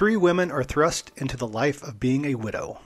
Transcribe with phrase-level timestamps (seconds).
[0.00, 2.80] Three women are thrust into the life of being a widow.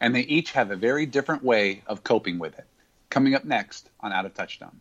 [0.00, 2.66] And they each have a very different way of coping with it.
[3.10, 4.80] Coming up next on Out of Touchstone.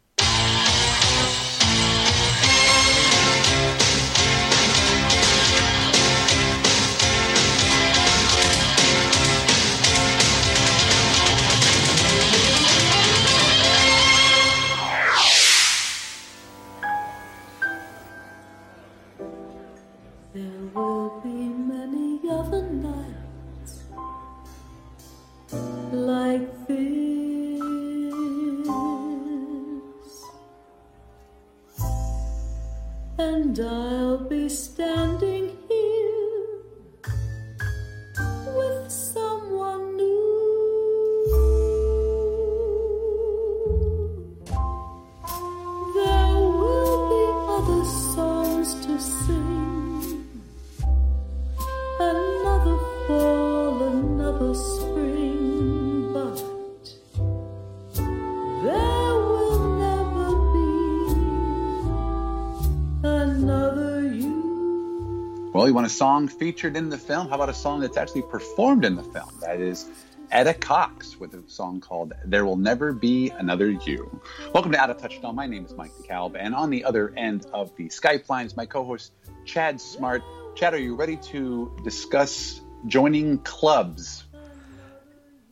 [65.84, 67.28] Want a song featured in the film?
[67.28, 69.38] How about a song that's actually performed in the film?
[69.42, 69.86] That is
[70.32, 74.22] Etta Cox with a song called There Will Never Be Another You.
[74.54, 75.36] Welcome to Out of Touchstone.
[75.36, 78.56] My name is Mike DeKalb, and on the other end of the Skype line is
[78.56, 79.12] my co host,
[79.44, 80.24] Chad Smart.
[80.56, 84.24] Chad, are you ready to discuss joining clubs?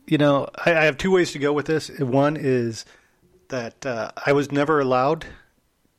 [0.06, 1.90] You know, I, I have two ways to go with this.
[2.00, 2.86] One is
[3.48, 5.26] that uh, I was never allowed.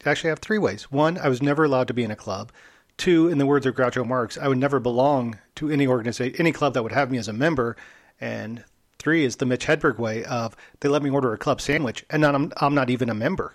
[0.04, 0.92] Actually, I have three ways.
[0.92, 2.52] One, I was never allowed to be in a club.
[2.98, 6.52] Two, in the words of Groucho Marx, I would never belong to any organization, any
[6.52, 7.76] club that would have me as a member.
[8.22, 8.64] And
[9.00, 12.22] three is the Mitch Hedberg way of they let me order a club sandwich, and
[12.22, 13.54] not, I'm, I'm not even a member.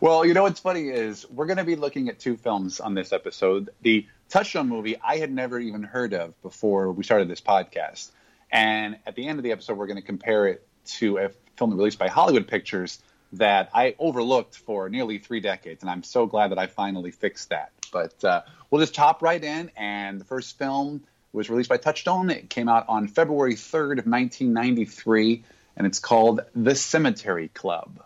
[0.00, 2.94] Well, you know what's funny is we're going to be looking at two films on
[2.94, 3.70] this episode.
[3.82, 8.10] The Touchstone movie I had never even heard of before we started this podcast.
[8.50, 10.66] And at the end of the episode, we're going to compare it
[10.98, 12.98] to a film released by Hollywood Pictures
[13.34, 15.82] that I overlooked for nearly three decades.
[15.82, 17.72] And I'm so glad that I finally fixed that.
[17.92, 19.70] But uh, we'll just hop right in.
[19.76, 22.30] And the first film was released by Touchstone.
[22.30, 25.44] It came out on February 3rd of 1993,
[25.76, 28.00] and it's called The Cemetery Club.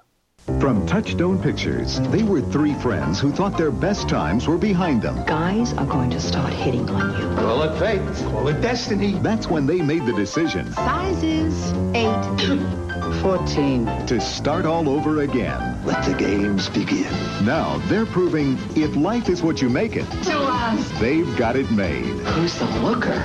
[0.59, 5.25] From Touchstone Pictures, they were three friends who thought their best times were behind them.
[5.27, 7.37] Guys are going to start hitting on you.
[7.37, 8.01] Call it fate.
[8.31, 9.13] Call it destiny.
[9.21, 12.90] That's when they made the decision Sizes 8,
[13.21, 14.07] 14.
[14.07, 15.85] to start all over again.
[15.85, 17.13] Let the games begin.
[17.45, 20.91] Now they're proving if life is what you make it, To us.
[20.99, 22.05] they've got it made.
[22.05, 23.23] Who's the looker?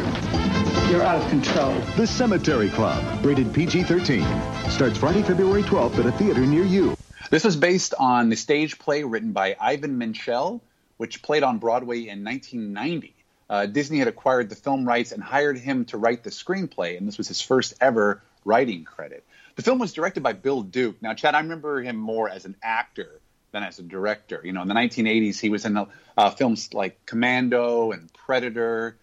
[0.92, 1.74] You're out of control.
[1.96, 6.96] The Cemetery Club, rated PG-13, starts Friday, February 12th at a theater near you.
[7.32, 10.62] This was based on the stage play written by Ivan Menchell,
[10.98, 13.14] which played on Broadway in 1990.
[13.50, 17.08] Uh, Disney had acquired the film rights and hired him to write the screenplay, and
[17.08, 19.24] this was his first ever writing credit.
[19.56, 21.02] The film was directed by Bill Duke.
[21.02, 23.22] Now, Chad, I remember him more as an actor
[23.52, 24.42] than as a director.
[24.44, 28.98] You know, in the 1980s, he was in uh, films like Commando and Predator,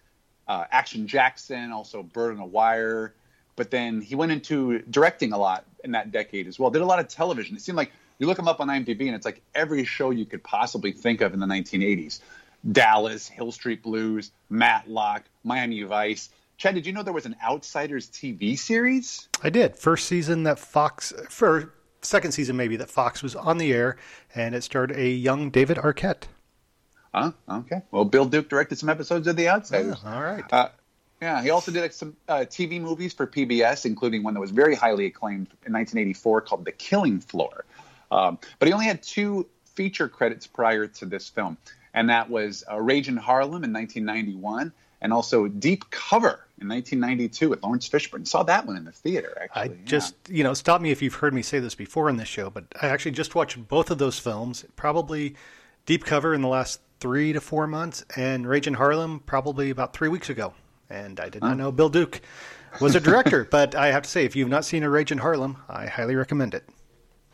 [0.47, 3.15] uh, Action Jackson, also Bird on a Wire.
[3.55, 6.69] But then he went into directing a lot in that decade as well.
[6.69, 7.55] Did a lot of television.
[7.55, 10.25] It seemed like you look him up on IMDb, and it's like every show you
[10.25, 12.19] could possibly think of in the 1980s.
[12.71, 16.29] Dallas, Hill Street Blues, Matlock, Miami Vice.
[16.63, 19.27] Chad, did you know there was an Outsiders TV series?
[19.43, 19.75] I did.
[19.75, 23.97] First season that Fox, for second season maybe, that Fox was on the air,
[24.33, 26.23] and it starred a young David Arquette.
[27.13, 27.33] Huh?
[27.49, 27.81] Okay.
[27.91, 29.97] Well, Bill Duke directed some episodes of The Outsiders.
[30.05, 30.45] Oh, all right.
[30.53, 30.69] Uh,
[31.21, 34.73] yeah, he also did some uh, TV movies for PBS, including one that was very
[34.73, 37.65] highly acclaimed in 1984 called The Killing Floor.
[38.09, 41.57] Um, but he only had two feature credits prior to this film,
[41.93, 44.71] and that was uh, Rage in Harlem in 1991
[45.03, 48.25] and also Deep Cover in 1992 with Laurence Fishburne.
[48.25, 49.61] Saw that one in the theater, actually.
[49.61, 49.81] I yeah.
[49.85, 52.49] just, you know, stop me if you've heard me say this before in this show,
[52.49, 55.35] but I actually just watched both of those films, probably
[55.85, 59.93] Deep Cover in the last three to four months, and Rage in Harlem probably about
[59.93, 60.53] three weeks ago.
[60.89, 62.21] And I did not know Bill Duke
[62.79, 65.17] was a director, but I have to say, if you've not seen A Rage in
[65.17, 66.63] Harlem, I highly recommend it.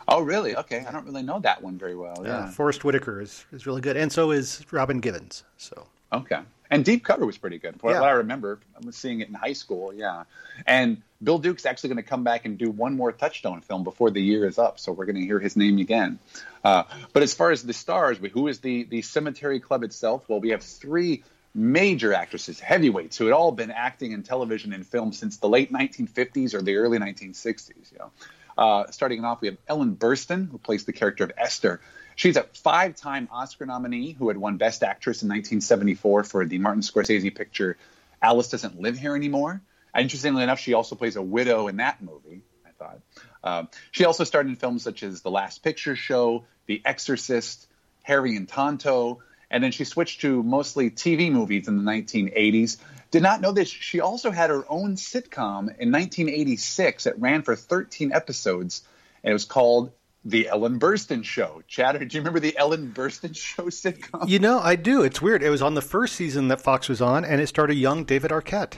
[0.07, 0.55] Oh, really?
[0.55, 0.83] Okay.
[0.87, 2.21] I don't really know that one very well.
[2.21, 2.49] Uh, Yeah.
[2.49, 5.43] Forest Whitaker is, is really good, and so is Robin Givens.
[5.57, 6.39] So Okay.
[6.71, 7.81] And Deep Cover was pretty good.
[7.81, 8.01] What, Yeah.
[8.01, 9.91] what I remember, I was seeing it in high school.
[9.93, 10.25] Yeah.
[10.67, 14.11] And Bill Duke's actually going to come back and do one more Touchstone film before
[14.11, 14.79] the year is up.
[14.79, 16.19] So we're going to hear his name again.
[16.63, 20.23] Uh, but as far as the stars, who is the, the Cemetery Club itself?
[20.27, 21.23] Well, we have three
[21.55, 25.71] major actresses, heavyweights, who had all been acting in television and film since the late
[25.73, 27.91] 1950s or the early 1960s.
[27.91, 28.11] You know,
[28.57, 31.81] uh, starting off, we have Ellen Burstyn, who plays the character of Esther.
[32.19, 36.81] She's a five-time Oscar nominee who had won Best Actress in 1974 for the Martin
[36.81, 37.77] Scorsese picture
[38.21, 39.61] Alice Doesn't Live Here Anymore.
[39.97, 42.41] Interestingly enough, she also plays a widow in that movie.
[42.67, 42.99] I thought.
[43.41, 47.69] Um, she also starred in films such as The Last Picture Show, The Exorcist,
[48.03, 49.19] Harry and Tonto,
[49.49, 52.79] and then she switched to mostly TV movies in the 1980s.
[53.11, 53.69] Did not know this.
[53.69, 57.05] She also had her own sitcom in 1986.
[57.05, 58.83] It ran for 13 episodes,
[59.23, 59.93] and it was called
[60.25, 61.63] The Ellen Burstyn Show.
[61.67, 64.27] Chad, do you remember the Ellen Burstyn Show sitcom?
[64.27, 65.01] You know, I do.
[65.03, 65.41] It's weird.
[65.41, 68.03] It was on the first season that Fox was on, and it starred a young
[68.03, 68.73] David Arquette.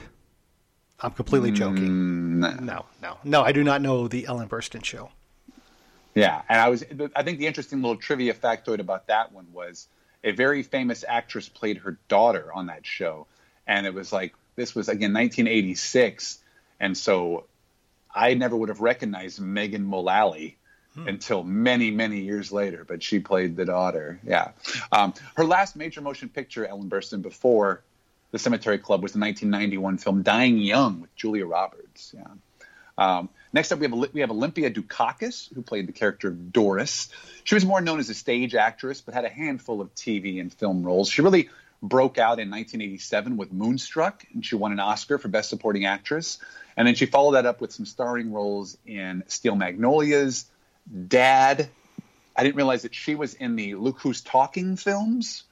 [1.00, 2.38] I'm completely mm, joking.
[2.38, 3.42] No, no, no.
[3.42, 5.10] I do not know the Ellen Burstyn show.
[6.14, 6.84] Yeah, and I was.
[7.16, 9.88] I think the interesting little trivia factoid about that one was
[10.22, 13.26] a very famous actress played her daughter on that show,
[13.66, 16.38] and it was like this was again 1986,
[16.78, 17.46] and so
[18.14, 20.58] I never would have recognized Megan Mullally
[20.96, 22.84] until many many years later.
[22.86, 24.20] But she played the daughter.
[24.24, 24.52] Yeah,
[24.90, 27.82] um, her last major motion picture, Ellen Burstyn, before
[28.30, 32.14] the Cemetery Club, was the 1991 film Dying Young with Julia Roberts.
[32.16, 32.26] Yeah.
[32.98, 37.08] Um, next up, we have we have Olympia Dukakis, who played the character of Doris.
[37.44, 40.52] She was more known as a stage actress, but had a handful of TV and
[40.52, 41.08] film roles.
[41.08, 41.48] She really
[41.82, 46.38] broke out in 1987 with Moonstruck, and she won an Oscar for Best Supporting Actress.
[46.76, 50.46] And then she followed that up with some starring roles in Steel Magnolias,
[51.08, 51.68] Dad.
[52.34, 55.44] I didn't realize that she was in the Look Who's Talking films.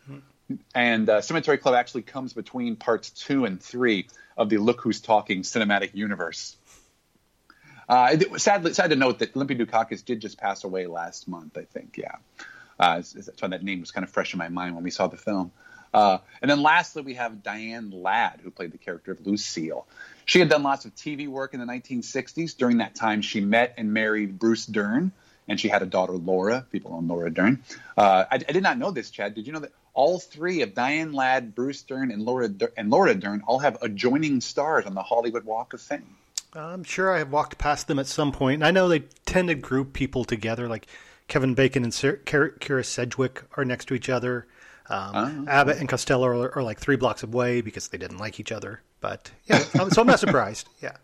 [0.75, 5.00] And uh, Cemetery Club actually comes between parts two and three of the Look Who's
[5.00, 6.56] Talking cinematic universe.
[7.88, 11.56] Uh, it sadly, sad to note that Olympia Dukakis did just pass away last month,
[11.59, 11.97] I think.
[11.99, 12.17] Yeah.
[12.79, 15.06] Uh, that's why that name was kind of fresh in my mind when we saw
[15.06, 15.53] the film.
[15.92, 19.87] Uh, and then lastly, we have Diane Ladd, who played the character of Lucille.
[20.25, 22.56] She had done lots of TV work in the 1960s.
[22.56, 25.10] During that time, she met and married Bruce Dern,
[25.48, 26.64] and she had a daughter, Laura.
[26.70, 27.64] People know Laura Dern.
[27.96, 29.34] Uh, I, I, did not know this, Chad.
[29.34, 32.90] Did you know that all three of Diane Ladd, Bruce Dern, and Laura Dern, and
[32.90, 36.16] Laura Dern all have adjoining stars on the Hollywood Walk of Fame?
[36.54, 38.62] I'm sure I have walked past them at some point.
[38.62, 40.87] I know they tend to group people together, like
[41.28, 44.46] Kevin Bacon and Kyra Sedgwick are next to each other.
[44.90, 45.50] Um, oh.
[45.50, 48.81] Abbott and Costello are, are, like three blocks away because they didn't like each other.
[49.00, 50.69] But yeah, so I'm not surprised.
[50.82, 50.96] Yeah.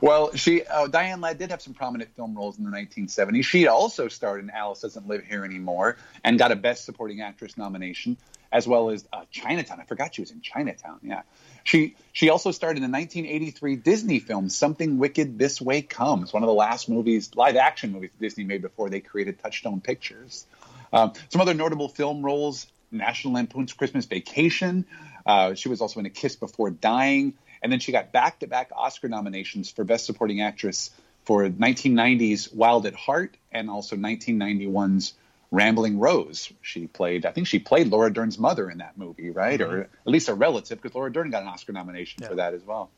[0.00, 3.44] Well, she uh, Diane Ladd did have some prominent film roles in the 1970s.
[3.44, 7.58] She also starred in Alice Doesn't Live Here Anymore and got a Best Supporting Actress
[7.58, 8.16] nomination,
[8.50, 9.78] as well as uh, Chinatown.
[9.78, 11.00] I forgot she was in Chinatown.
[11.02, 11.20] Yeah.
[11.64, 16.42] She she also starred in the 1983 Disney film Something Wicked This Way Comes, one
[16.42, 20.46] of the last movies, live action movies Disney made before they created Touchstone Pictures.
[20.92, 24.86] Um, some other notable film roles: National Lampoon's Christmas Vacation.
[25.24, 29.08] Uh, she was also in A Kiss Before Dying, and then she got back-to-back Oscar
[29.08, 30.90] nominations for Best Supporting Actress
[31.24, 35.14] for 1990's Wild at Heart and also 1991's
[35.50, 36.52] Rambling Rose.
[36.62, 39.60] She played, I think she played Laura Dern's mother in that movie, right?
[39.60, 39.72] Mm-hmm.
[39.72, 42.28] Or at least a relative, because Laura Dern got an Oscar nomination yeah.
[42.28, 42.90] for that as well.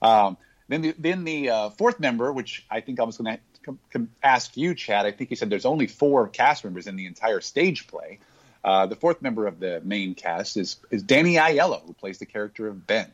[0.00, 0.36] Um,
[0.68, 4.56] then the, then the uh, fourth member, which I think I was going to ask
[4.56, 5.06] you, Chad.
[5.06, 8.18] I think you said there's only four cast members in the entire stage play.
[8.64, 12.26] Uh, the fourth member of the main cast is is Danny Aiello, who plays the
[12.26, 13.10] character of Ben.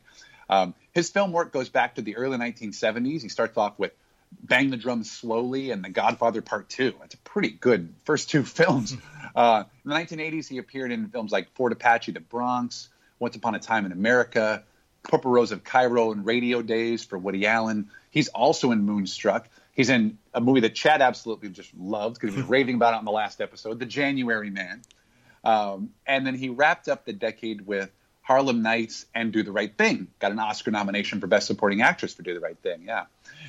[0.49, 3.21] Um, his film work goes back to the early 1970s.
[3.21, 3.93] He starts off with
[4.43, 6.93] Bang the Drum Slowly and The Godfather Part Two.
[6.99, 8.95] That's a pretty good first two films.
[9.35, 12.87] Uh, in the 1980s, he appeared in films like Fort Apache, The Bronx,
[13.19, 14.63] Once Upon a Time in America,
[15.03, 17.89] Purple Rose of Cairo, and Radio Days for Woody Allen.
[18.11, 19.49] He's also in Moonstruck.
[19.73, 22.97] He's in a movie that Chad absolutely just loved because he was raving about it
[22.99, 24.81] on the last episode, The January Man.
[25.45, 29.75] Um, and then he wrapped up the decade with Harlem Nights and Do the Right
[29.75, 30.07] Thing.
[30.19, 32.83] Got an Oscar nomination for Best Supporting Actress for Do the Right Thing.
[32.87, 33.05] Yeah.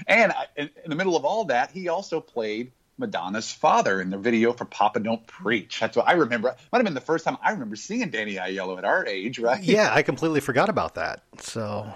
[0.07, 4.19] And in, in the middle of all that, he also played Madonna's father in the
[4.19, 5.81] video for Papa Don't Preach.
[5.81, 6.55] That's what I remember.
[6.71, 9.63] Might have been the first time I remember seeing Danny Aiello at our age, right?
[9.63, 11.23] Yeah, I completely forgot about that.
[11.41, 11.91] So,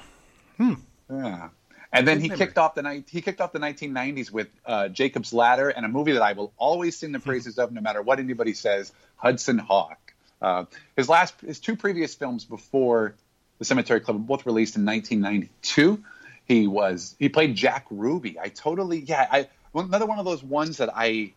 [0.57, 0.75] hmm.
[1.11, 1.49] Yeah.
[1.92, 3.09] And then he kicked off the night.
[3.11, 6.52] He kicked off the 1990s with uh, Jacob's Ladder and a movie that I will
[6.56, 7.28] always sing the hmm.
[7.28, 8.92] praises of, no matter what anybody says.
[9.16, 9.99] Hudson Hawk.
[10.40, 10.64] Uh,
[10.97, 13.14] his last, his two previous films before
[13.59, 16.02] the Cemetery Club, were both released in 1992.
[16.47, 18.38] He was he played Jack Ruby.
[18.40, 19.28] I totally yeah.
[19.30, 21.35] I another one of those ones that I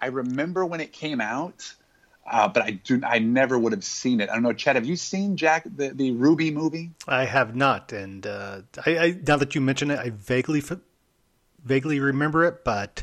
[0.00, 1.72] I remember when it came out,
[2.30, 4.30] uh, but I do I never would have seen it.
[4.30, 4.76] I don't know, Chad.
[4.76, 6.92] Have you seen Jack the, the Ruby movie?
[7.06, 10.62] I have not, and uh, I, I, now that you mention it, I vaguely
[11.64, 13.02] vaguely remember it, but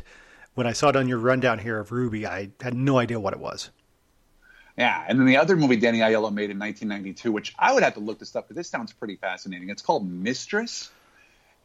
[0.54, 3.32] when I saw it on your rundown here of Ruby, I had no idea what
[3.32, 3.70] it was.
[4.76, 7.94] Yeah, and then the other movie Danny Aiello made in 1992, which I would have
[7.94, 9.70] to look this up, but this sounds pretty fascinating.
[9.70, 10.90] It's called Mistress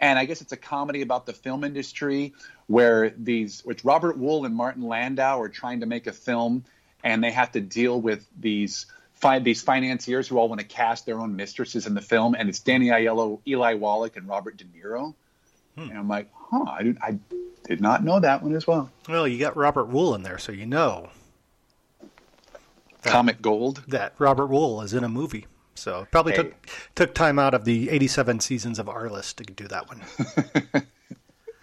[0.04, 2.34] and I guess it's a comedy about the film industry
[2.68, 6.66] where these, which Robert Wuhl and Martin Landau are trying to make a film,
[7.04, 11.06] and they have to deal with these fi- these financiers who all want to cast
[11.06, 14.66] their own mistresses in the film, and it's Danny Aiello, Eli Wallach, and Robert De
[14.66, 15.14] Niro.
[15.78, 15.90] Hmm.
[15.90, 17.18] And I'm like, huh, I did, I
[17.66, 18.92] did not know that one as well.
[19.10, 21.10] Well, you got Robert Wuhl in there, so you know
[23.04, 23.84] Comic Gold.
[23.88, 25.48] that Robert Wuhl is in a movie.
[25.76, 26.44] So probably Hey.
[26.44, 26.54] took
[26.96, 30.84] took time out of the 87 seasons of Arliss to do that one.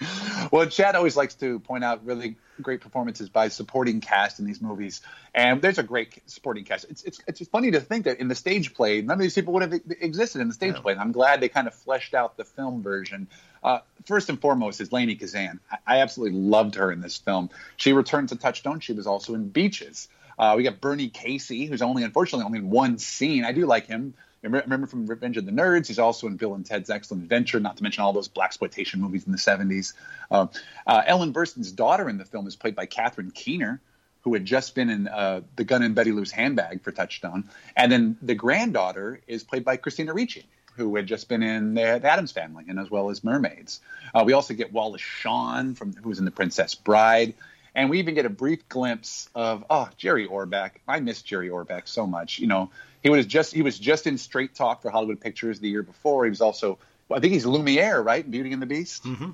[0.50, 4.61] Well, Chad always likes to point out really great performances by supporting cast in these
[4.61, 5.00] movies,
[5.35, 6.87] and there's a great supporting cast.
[6.88, 9.52] It's it's it's funny to think that in the stage play, none of these people
[9.54, 10.92] would have existed in the stage play.
[10.92, 13.28] And I'm glad they kind of fleshed out the film version.
[13.62, 15.61] Uh, first and foremost is Lainie Kazan.
[15.71, 17.50] I, I absolutely loved her in this film.
[17.76, 18.80] She returned to Touchstone.
[18.80, 20.09] She was also in Beaches.
[20.38, 23.45] Uh, we got Bernie Casey, who's only unfortunately only in one scene.
[23.45, 24.14] I do like him.
[24.42, 25.88] Remember from Revenge of the Nerds?
[25.88, 29.00] He's also in Bill and Ted's Excellent Adventure, not to mention all those black exploitation
[29.00, 29.92] movies in the 70s.
[30.30, 30.47] Uh,
[30.87, 33.80] uh, Ellen Burstyn's daughter in the film is played by Catherine Keener,
[34.23, 37.50] who had just been in uh, The Gun in Betty Lou's Handbag for Touchstone.
[37.76, 41.99] And then the granddaughter is played by Christina Ricci, who had just been in The,
[42.00, 43.80] the Addams Family and as well as Mermaids.
[44.14, 47.35] Uh, we also get Wallace Shawn, from, who was in The Princess Bride.
[47.75, 50.73] And we even get a brief glimpse of oh Jerry Orbach.
[50.89, 52.39] I miss Jerry Orbach so much.
[52.39, 52.71] You know,
[53.03, 56.25] he was just he was just in Straight Talk for Hollywood Pictures the year before.
[56.25, 56.79] He was also
[57.11, 58.29] I think he's Lumiere, right?
[58.29, 59.05] Beauty and the Beast.
[59.05, 59.31] Mm-hmm.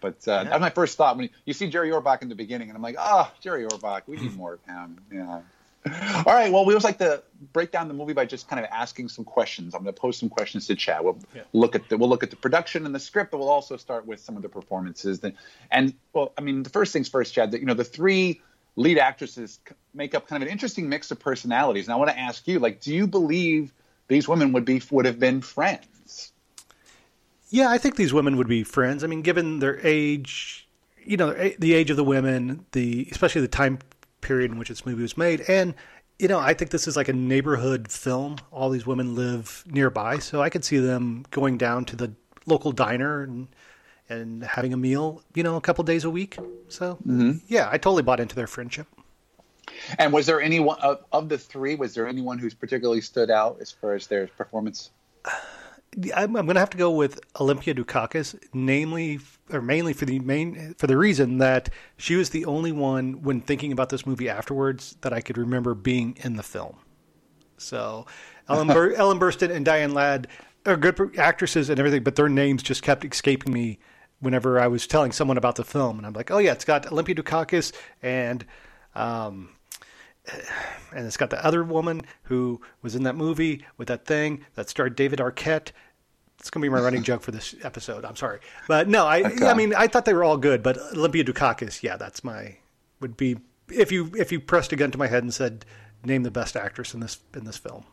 [0.00, 2.68] But uh, that was my first thought when you see Jerry Orbach in the beginning,
[2.68, 4.98] and I'm like, ah, Jerry Orbach, we need more of him.
[5.10, 5.40] Yeah.
[5.86, 6.50] All right.
[6.50, 7.22] Well, we always like to
[7.52, 9.74] break down the movie by just kind of asking some questions.
[9.74, 11.04] I'm going to pose some questions to Chad.
[11.04, 11.18] We'll
[11.52, 14.06] look at the we'll look at the production and the script, but we'll also start
[14.06, 15.22] with some of the performances.
[15.22, 15.34] And,
[15.70, 17.50] and well, I mean, the first things first, Chad.
[17.50, 18.40] That you know, the three
[18.76, 19.60] lead actresses
[19.92, 21.86] make up kind of an interesting mix of personalities.
[21.86, 23.72] And I want to ask you, like, do you believe
[24.08, 26.32] these women would be would have been friends?
[27.50, 29.04] Yeah, I think these women would be friends.
[29.04, 30.66] I mean, given their age,
[31.04, 33.78] you know, the age of the women, the especially the time
[34.24, 35.74] period in which this movie was made, and
[36.18, 38.36] you know, I think this is like a neighborhood film.
[38.50, 42.12] All these women live nearby, so I could see them going down to the
[42.46, 43.48] local diner and
[44.08, 46.36] and having a meal, you know, a couple days a week.
[46.68, 47.38] So, mm-hmm.
[47.46, 48.86] yeah, I totally bought into their friendship.
[49.98, 51.74] And was there anyone of, of the three?
[51.74, 54.90] Was there anyone who's particularly stood out as far as their performance?
[56.14, 59.20] I'm, I'm going to have to go with Olympia Dukakis, namely
[59.50, 63.40] or mainly for the main for the reason that she was the only one when
[63.40, 66.76] thinking about this movie afterwards that I could remember being in the film.
[67.58, 68.06] So,
[68.48, 70.28] Ellen, Bur- Ellen Burstyn and Diane Ladd
[70.66, 73.78] are good actresses and everything, but their names just kept escaping me
[74.20, 76.90] whenever I was telling someone about the film, and I'm like, oh yeah, it's got
[76.90, 77.72] Olympia Dukakis
[78.02, 78.44] and.
[78.94, 79.50] Um,
[80.94, 84.68] and it's got the other woman who was in that movie with that thing that
[84.68, 85.72] starred David Arquette.
[86.44, 88.04] It's gonna be my running joke for this episode.
[88.04, 89.46] I'm sorry, but no, I Okay.
[89.46, 92.58] I mean I thought they were all good, but Olympia Dukakis, yeah, that's my
[93.00, 93.38] would be
[93.70, 95.64] if you if you pressed a gun to my head and said
[96.04, 97.86] name the best actress in this in this film.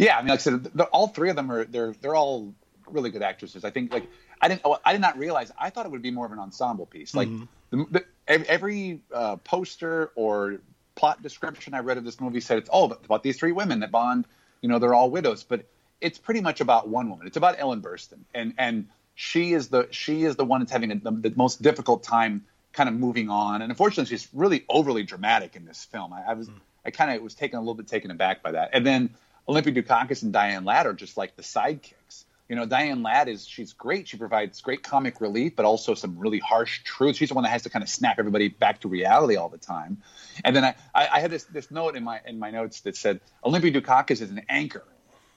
[0.00, 2.52] Yeah, I mean, like I said, the, all three of them are they're they're all
[2.88, 3.64] really good actresses.
[3.64, 4.08] I think like
[4.40, 6.40] I didn't oh, I did not realize I thought it would be more of an
[6.40, 7.14] ensemble piece.
[7.14, 7.28] Like
[7.70, 10.56] the, the, every uh, poster or
[10.96, 13.92] plot description I read of this movie said it's all about these three women that
[13.92, 14.26] bond.
[14.60, 15.66] You know, they're all widows, but
[16.00, 17.26] it's pretty much about one woman.
[17.26, 20.88] It's about Ellen Burstyn, and and she is the she is the one that's having
[20.90, 23.62] the, the most difficult time kind of moving on.
[23.62, 26.12] And unfortunately, she's really overly dramatic in this film.
[26.12, 26.50] I, I was
[26.84, 28.70] I kind of was taken a little bit taken aback by that.
[28.72, 29.10] And then
[29.48, 32.24] Olympia Dukakis and Diane Ladd are just like the sidekicks.
[32.48, 34.06] You know, Diane Ladd is she's great.
[34.06, 37.18] She provides great comic relief, but also some really harsh truths.
[37.18, 39.56] She's the one that has to kind of snap everybody back to reality all the
[39.56, 40.02] time.
[40.44, 42.96] And then I, I, I had this this note in my in my notes that
[42.96, 44.84] said Olympia Dukakis is an anchor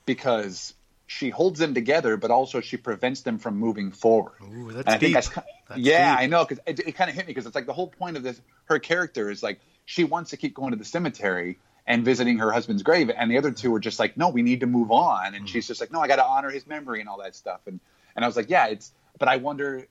[0.08, 0.74] because
[1.06, 4.34] she holds them together, but also she prevents them from moving forward.
[4.42, 5.14] Ooh, that's And I think deep.
[5.14, 6.24] that's, That's yeah, deep.
[6.24, 8.18] I know because it, it kind of hit me because it's like the whole point
[8.18, 8.42] of this.
[8.66, 12.52] Her character is like she wants to keep going to the cemetery and visiting her
[12.52, 15.28] husband's grave, and the other two are just like, no, we need to move on,
[15.28, 15.46] and mm-hmm.
[15.46, 17.80] she's just like, no, I got to honor his memory and all that stuff, and
[18.16, 19.88] and I was like, yeah, it's, but I wonder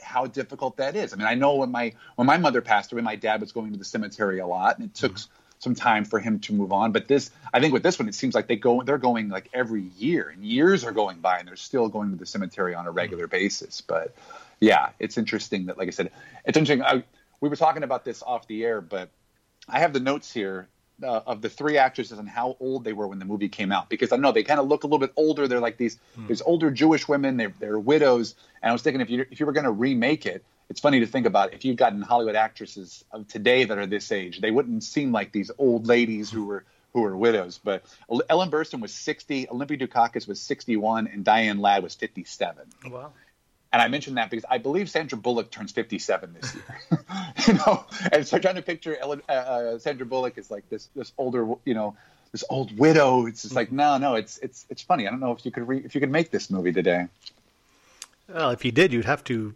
[0.00, 1.12] how difficult that is.
[1.12, 3.72] I mean, I know when my when my mother passed away, my dad was going
[3.72, 5.32] to the cemetery a lot, and it took mm-hmm.
[5.62, 6.90] Some time for him to move on.
[6.90, 9.48] But this, I think, with this one, it seems like they go they're going like
[9.54, 12.86] every year, and years are going by, and they're still going to the cemetery on
[12.86, 13.80] a regular basis.
[13.80, 14.12] But
[14.58, 16.10] yeah, it's interesting that, like I said,
[16.44, 16.84] it's interesting.
[16.84, 17.04] I,
[17.40, 19.10] we were talking about this off the air, but
[19.68, 20.68] I have the notes here
[21.02, 23.88] uh, of the three actresses and how old they were when the movie came out
[23.88, 25.46] because I know they kind of look a little bit older.
[25.46, 27.36] They're like these these older Jewish women.
[27.36, 30.26] They're they're widows, and I was thinking if you if you were going to remake
[30.26, 33.84] it, it's funny to think about if you've gotten Hollywood actresses of today that are
[33.84, 36.64] this age, they wouldn't seem like these old ladies who were
[36.94, 37.60] who were widows.
[37.62, 37.84] But
[38.30, 42.64] Ellen Burstyn was 60, Olympia Dukakis was 61, and Diane Ladd was 57.
[42.86, 43.12] Wow.
[43.70, 47.04] And I mentioned that because I believe Sandra Bullock turns 57 this year.
[47.46, 50.88] you know, and so trying to picture Ellen, uh, uh, Sandra Bullock is like this
[50.96, 51.96] this older, you know,
[52.30, 53.26] this old widow.
[53.26, 54.14] It's just like no, no.
[54.14, 55.06] It's it's it's funny.
[55.06, 57.08] I don't know if you could re- if you could make this movie today.
[58.26, 59.54] Well, if you did, you'd have to,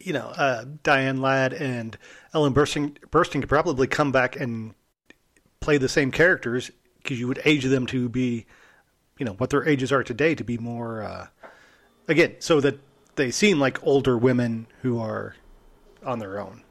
[0.00, 1.96] you know, uh, Diane Ladd and
[2.34, 4.74] Ellen Burstyn, Burstyn could probably come back and
[5.60, 6.70] play the same characters
[7.02, 8.46] because you would age them to be,
[9.18, 11.26] you know, what their ages are today to be more, uh,
[12.08, 12.78] again, so that
[13.16, 15.34] they seem like older women who are
[16.04, 16.62] on their own.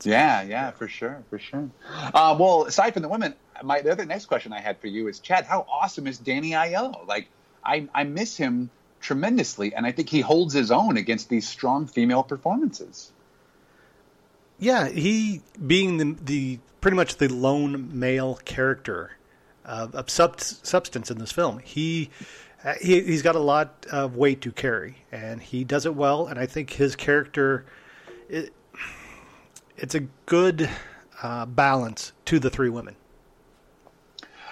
[0.00, 1.70] So, yeah, yeah, for sure, for sure.
[2.12, 5.06] Uh, well, aside from the women, my the other next question I had for you
[5.06, 7.06] is, Chad, how awesome is Danny Aiello?
[7.06, 7.28] Like,
[7.64, 8.70] I I miss him
[9.06, 13.12] tremendously, and I think he holds his own against these strong female performances.
[14.58, 19.12] Yeah, he being the the pretty much the lone male character
[19.64, 21.60] uh, of sub- substance in this film.
[21.60, 22.10] He,
[22.80, 26.26] he he's got a lot of weight to carry, and he does it well.
[26.26, 27.64] And I think his character,
[28.28, 28.52] it,
[29.76, 30.68] it's a good
[31.22, 32.96] uh, balance to the three women.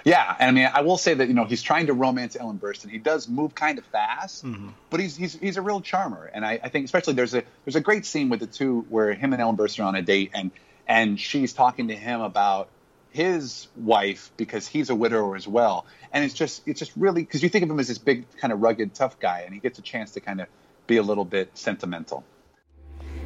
[0.05, 2.59] Yeah, and I mean, I will say that you know he's trying to romance Ellen
[2.59, 2.91] Burstyn.
[2.91, 4.69] He does move kind of fast, mm-hmm.
[4.91, 6.29] but he's he's he's a real charmer.
[6.31, 9.15] And I, I, think especially there's a there's a great scene with the two where
[9.15, 10.51] him and Ellen Burstyn are on a date, and
[10.87, 12.69] and she's talking to him about
[13.09, 15.87] his wife because he's a widower as well.
[16.13, 18.53] And it's just it's just really because you think of him as this big kind
[18.53, 20.47] of rugged tough guy, and he gets a chance to kind of
[20.85, 22.23] be a little bit sentimental.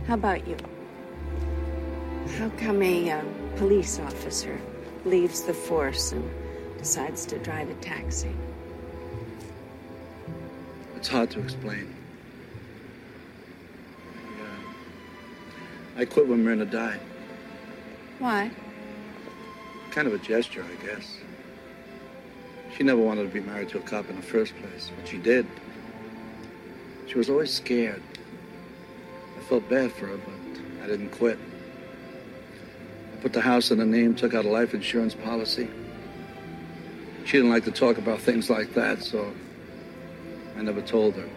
[0.07, 0.55] How about you?
[2.37, 3.21] How come a uh,
[3.57, 4.57] police officer
[5.03, 6.23] leaves the force and
[6.79, 8.31] decides to drive a taxi.
[10.95, 11.93] It's hard to explain.
[14.15, 17.01] I, uh, I quit when Myrna died.
[18.19, 18.49] Why?
[19.91, 21.17] Kind of a gesture, I guess.
[22.77, 25.17] She never wanted to be married to a cop in the first place, but she
[25.17, 25.45] did.
[27.07, 28.01] She was always scared.
[29.37, 31.37] I felt bad for her, but I didn't quit.
[33.13, 35.69] I put the house in her name, took out a life insurance policy.
[37.29, 39.31] She didn't like to talk about things like that, so
[40.57, 41.29] I never told her.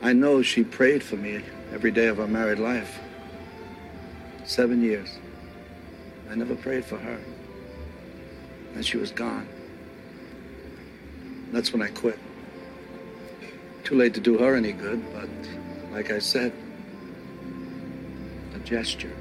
[0.00, 2.98] I know she prayed for me every day of our married life.
[4.46, 5.18] Seven years.
[6.30, 7.20] I never prayed for her.
[8.74, 9.46] And she was gone.
[11.52, 12.18] That's when I quit.
[13.84, 15.28] Too late to do her any good, but
[15.92, 16.54] like I said,
[18.54, 19.14] a gesture.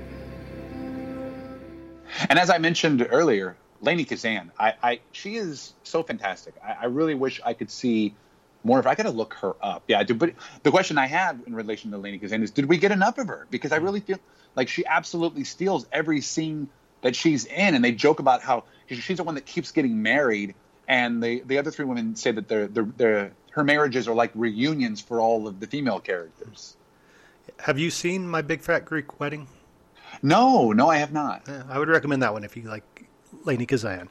[2.29, 6.55] And as I mentioned earlier, Lainie Kazan, I, I she is so fantastic.
[6.63, 8.15] I, I, really wish I could see
[8.63, 8.91] more of her.
[8.91, 9.83] I got to look her up.
[9.87, 10.13] Yeah, I do.
[10.13, 13.17] But the question I have in relation to Lainie Kazan is, did we get enough
[13.17, 13.47] of her?
[13.51, 13.85] Because I mm-hmm.
[13.85, 14.19] really feel
[14.55, 16.69] like she absolutely steals every scene
[17.01, 20.55] that she's in, and they joke about how she's the one that keeps getting married,
[20.87, 24.31] and the the other three women say that they're, they're, they're her marriages are like
[24.35, 26.77] reunions for all of the female characters.
[27.59, 29.47] Have you seen My Big Fat Greek Wedding?
[30.21, 31.43] No, no, I have not.
[31.47, 33.07] Yeah, I would recommend that one if you like
[33.45, 34.09] Lainie Kazan.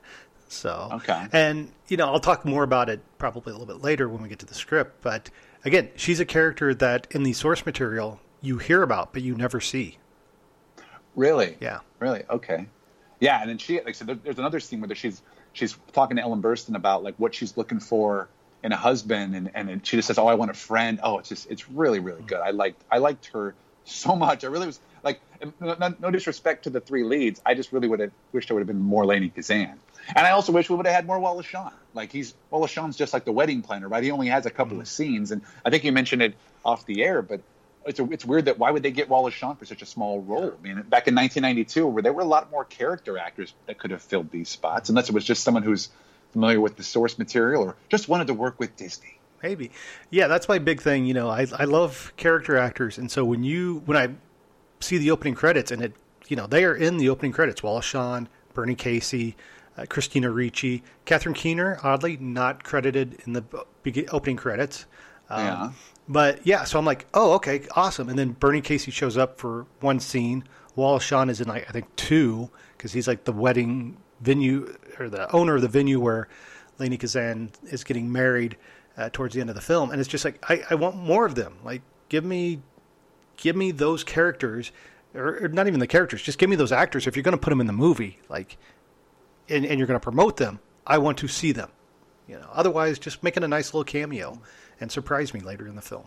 [0.49, 4.09] So okay, and you know I'll talk more about it probably a little bit later
[4.09, 5.03] when we get to the script.
[5.03, 5.31] But
[5.65, 9.61] again, she's a character that in the source material you hear about but you never
[9.61, 9.99] see.
[11.17, 11.57] Really?
[11.61, 11.81] Yeah.
[11.99, 12.23] Really?
[12.29, 12.67] Okay.
[13.19, 16.43] Yeah, and then she like so there's another scene where she's she's talking to Ellen
[16.43, 18.29] Burstyn about like what she's looking for
[18.63, 21.29] in a husband, and and she just says, "Oh, I want a friend." Oh, it's
[21.29, 22.27] just it's really really mm.
[22.27, 22.41] good.
[22.41, 23.55] I liked I liked her
[23.87, 24.45] so much.
[24.45, 25.21] I really was like,
[25.61, 27.41] no, no, disrespect to the three leads.
[27.45, 29.79] I just really would have wished there would have been more Lainie Kazan.
[30.15, 31.73] And I also wish we would have had more Wallace Shawn.
[31.95, 34.03] Like he's Wallace Shawn's just like the wedding planner, right?
[34.03, 34.83] He only has a couple mm-hmm.
[34.83, 37.41] of scenes, and I think you mentioned it off the air, but
[37.87, 40.21] it's a, it's weird that why would they get Wallace Shawn for such a small
[40.21, 40.53] role?
[40.53, 43.91] I mean, back in 1992, where there were a lot more character actors that could
[43.93, 45.89] have filled these spots, unless it was just someone who's
[46.33, 49.16] familiar with the source material or just wanted to work with Disney.
[49.47, 49.71] Maybe,
[50.11, 51.07] yeah, that's my big thing.
[51.07, 54.09] You know, I I love character actors, and so when you when I
[54.81, 55.93] see the opening credits, and it,
[56.27, 57.63] you know, they are in the opening credits.
[57.63, 59.37] Wallace Shawn, Bernie Casey,
[59.79, 63.45] uh, Christina Ricci, Catherine Keener, oddly not credited in the
[64.11, 64.87] opening credits.
[65.31, 65.71] Um, yeah.
[66.09, 68.09] But yeah, so I'm like, oh, okay, awesome.
[68.09, 70.43] And then Bernie Casey shows up for one scene.
[70.75, 75.09] Wallace Shawn is in like I think two because he's like the wedding venue or
[75.09, 76.29] the owner of the venue where
[76.79, 78.57] Lainie Kazan is getting married
[78.97, 81.27] uh, towards the end of the film, and it's just like I, I want more
[81.27, 81.59] of them.
[81.65, 82.61] Like, give me
[83.37, 84.73] give me those characters,
[85.15, 87.07] or, or not even the characters, just give me those actors.
[87.07, 88.57] If you're going to put them in the movie, like,
[89.49, 91.71] and, and you're going to promote them, I want to see them.
[92.27, 94.41] You know, otherwise, just making a nice little cameo
[94.81, 96.07] and surprise me later in the film.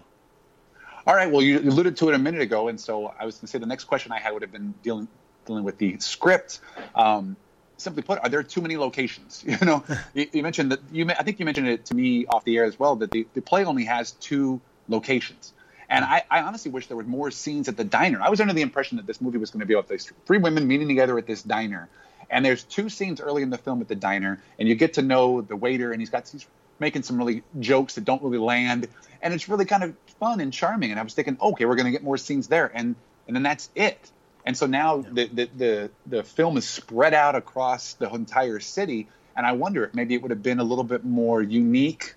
[1.07, 1.31] All right.
[1.31, 3.57] Well, you alluded to it a minute ago, and so I was going to say
[3.57, 5.07] the next question I had would have been dealing
[5.45, 6.59] dealing with the script.
[6.93, 7.37] Um,
[7.79, 9.43] simply put, are there too many locations?
[9.47, 11.09] You know, you, you, mentioned that you.
[11.09, 13.41] I think you mentioned it to me off the air as well that the, the
[13.41, 15.53] play only has two locations.
[15.89, 18.21] And I, I honestly wish there were more scenes at the diner.
[18.21, 20.37] I was under the impression that this movie was going to be about these three
[20.37, 21.89] women meeting together at this diner.
[22.29, 25.01] And there's two scenes early in the film at the diner, and you get to
[25.01, 26.45] know the waiter, and he's got he's
[26.79, 28.87] making some really jokes that don't really land,
[29.21, 30.91] and it's really kind of fun and charming.
[30.91, 32.95] And I was thinking, okay, we're going to get more scenes there, and
[33.27, 34.11] and then that's it.
[34.45, 39.07] And so now the, the the the film is spread out across the entire city,
[39.35, 42.15] and I wonder if maybe it would have been a little bit more unique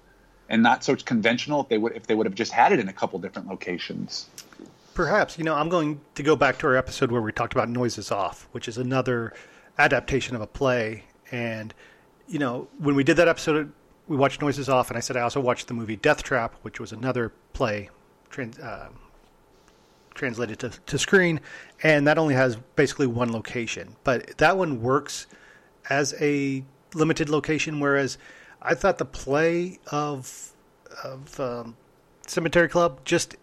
[0.49, 2.89] and not so conventional if they would if they would have just had it in
[2.89, 4.29] a couple different locations.
[4.95, 7.69] Perhaps you know I'm going to go back to our episode where we talked about
[7.69, 9.33] Noises Off, which is another
[9.79, 11.05] adaptation of a play.
[11.31, 11.75] And
[12.29, 13.73] you know when we did that episode,
[14.07, 16.79] we watched Noises Off, and I said I also watched the movie Death Trap, which
[16.79, 17.91] was another play
[18.63, 18.89] uh,
[20.15, 21.41] translated to, to screen,
[21.83, 23.97] and that only has basically one location.
[24.05, 25.27] But that one works
[25.89, 28.19] as a limited location, whereas
[28.61, 30.53] I thought the play of
[31.05, 31.77] of um,
[32.27, 33.37] Cemetery Club just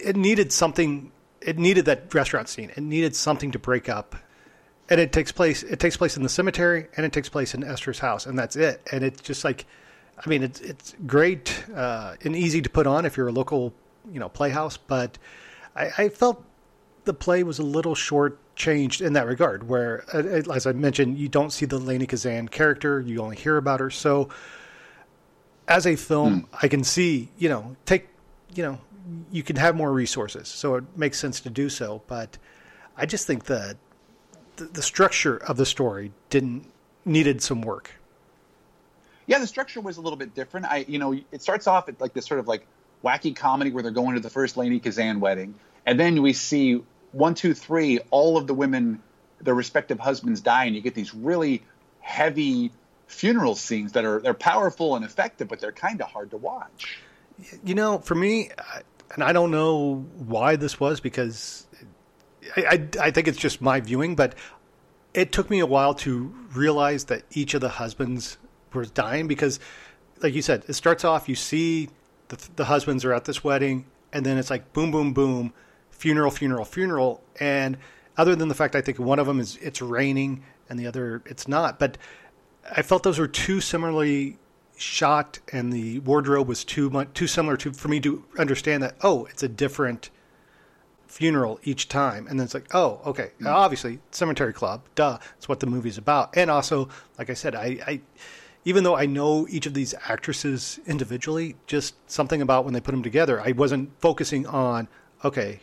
[0.00, 1.12] it needed something.
[1.40, 2.70] It needed that restaurant scene.
[2.76, 4.16] It needed something to break up,
[4.88, 5.62] and it takes place.
[5.62, 8.56] It takes place in the cemetery, and it takes place in Esther's house, and that's
[8.56, 8.80] it.
[8.92, 9.66] And it's just like,
[10.24, 13.74] I mean, it's it's great uh, and easy to put on if you're a local,
[14.12, 14.76] you know, playhouse.
[14.76, 15.18] But
[15.74, 16.44] I, I felt
[17.04, 20.18] the play was a little short changed in that regard, where, uh,
[20.52, 23.90] as I mentioned, you don't see the Lainie Kazan character, you only hear about her.
[23.90, 24.28] So,
[25.66, 28.08] as a film, I can see, you know, take,
[28.54, 28.78] you know,
[29.30, 32.02] you can have more resources, so it makes sense to do so.
[32.06, 32.38] But
[32.96, 33.76] I just think that
[34.56, 36.66] the, the structure of the story didn't
[37.04, 37.92] needed some work.
[39.26, 40.66] Yeah, the structure was a little bit different.
[40.66, 42.66] I, you know, it starts off at like this sort of like
[43.04, 45.54] wacky comedy where they're going to the first Lainie Kazan wedding,
[45.86, 46.82] and then we see
[47.12, 49.02] one, two, three, all of the women,
[49.40, 51.62] their respective husbands die, and you get these really
[52.00, 52.70] heavy
[53.06, 56.98] funeral scenes that are they're powerful and effective, but they're kind of hard to watch.
[57.64, 58.50] You know, for me,
[59.14, 61.66] and I don't know why this was because
[62.56, 64.34] I, I, I think it's just my viewing, but
[65.14, 68.38] it took me a while to realize that each of the husbands
[68.72, 69.58] was dying because,
[70.22, 71.88] like you said, it starts off you see
[72.30, 75.52] the, the husbands are at this wedding, and then it's like boom, boom, boom,
[75.90, 77.76] funeral, funeral, funeral, and
[78.16, 81.22] other than the fact I think one of them is it's raining and the other
[81.26, 81.98] it's not, but
[82.70, 84.38] I felt those were too similarly
[84.76, 88.96] shot, and the wardrobe was too much too similar to for me to understand that
[89.02, 90.10] oh, it's a different
[91.06, 93.46] funeral each time, and then it's like oh, okay, mm.
[93.46, 96.88] obviously Cemetery Club, duh, it's what the movie's about, and also
[97.18, 97.78] like I said, I.
[97.86, 98.00] I
[98.64, 102.92] even though I know each of these actresses individually, just something about when they put
[102.92, 104.88] them together, I wasn't focusing on,
[105.24, 105.60] okay,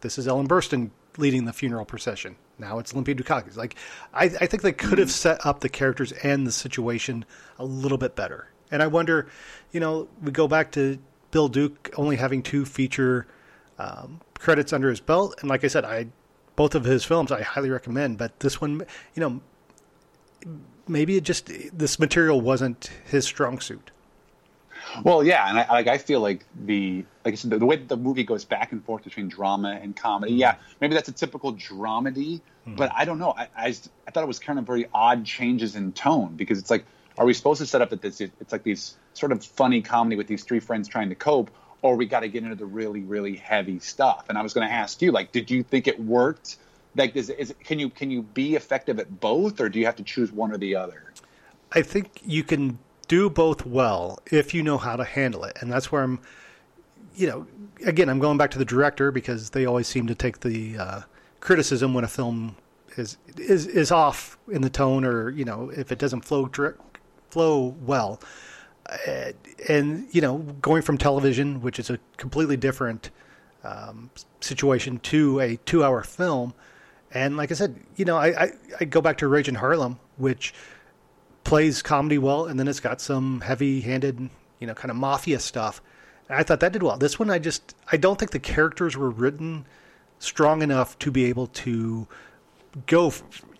[0.00, 2.36] this is Ellen Burstyn leading the funeral procession.
[2.58, 3.56] Now it's Olympia Dukakis.
[3.56, 3.76] Like,
[4.14, 7.24] I, I think they could have set up the characters and the situation
[7.58, 8.48] a little bit better.
[8.70, 9.28] And I wonder,
[9.72, 10.98] you know, we go back to
[11.30, 13.26] Bill Duke only having two feature
[13.78, 16.06] um, credits under his belt, and like I said, I
[16.56, 18.18] both of his films I highly recommend.
[18.18, 18.82] But this one,
[19.14, 19.40] you know,
[20.90, 23.90] maybe it just this material wasn't his strong suit.
[25.04, 27.76] Well, yeah, and I like I feel like the like I said the, the way
[27.76, 30.34] that the movie goes back and forth between drama and comedy.
[30.34, 30.72] Yeah, mm-hmm.
[30.80, 32.76] maybe that's a typical dramedy, mm-hmm.
[32.76, 33.32] but I don't know.
[33.36, 36.70] I, I I thought it was kind of very odd changes in tone because it's
[36.70, 36.84] like,
[37.18, 40.16] are we supposed to set up that this it's like these sort of funny comedy
[40.16, 41.50] with these three friends trying to cope,
[41.82, 44.26] or we got to get into the really really heavy stuff?
[44.28, 46.56] And I was going to ask you, like, did you think it worked?
[46.96, 49.96] Like, is, is can you can you be effective at both, or do you have
[49.96, 51.12] to choose one or the other?
[51.72, 55.56] I think you can do both well if you know how to handle it.
[55.60, 56.20] And that's where I'm,
[57.16, 57.46] you know,
[57.84, 61.00] again, I'm going back to the director because they always seem to take the uh,
[61.40, 62.56] criticism when a film
[62.96, 66.80] is is is off in the tone or you know if it doesn't flow direct,
[67.30, 68.20] flow well.
[69.06, 69.32] Uh,
[69.68, 73.10] and you know, going from television, which is a completely different
[73.62, 76.54] um, situation, to a two-hour film.
[77.12, 79.98] And like I said, you know, I, I, I go back to Rage in Harlem,
[80.16, 80.54] which
[81.44, 85.82] plays comedy well, and then it's got some heavy-handed, you know, kind of mafia stuff.
[86.28, 86.96] And I thought that did well.
[86.96, 89.66] This one, I just, I don't think the characters were written
[90.18, 92.06] strong enough to be able to
[92.86, 93.12] go.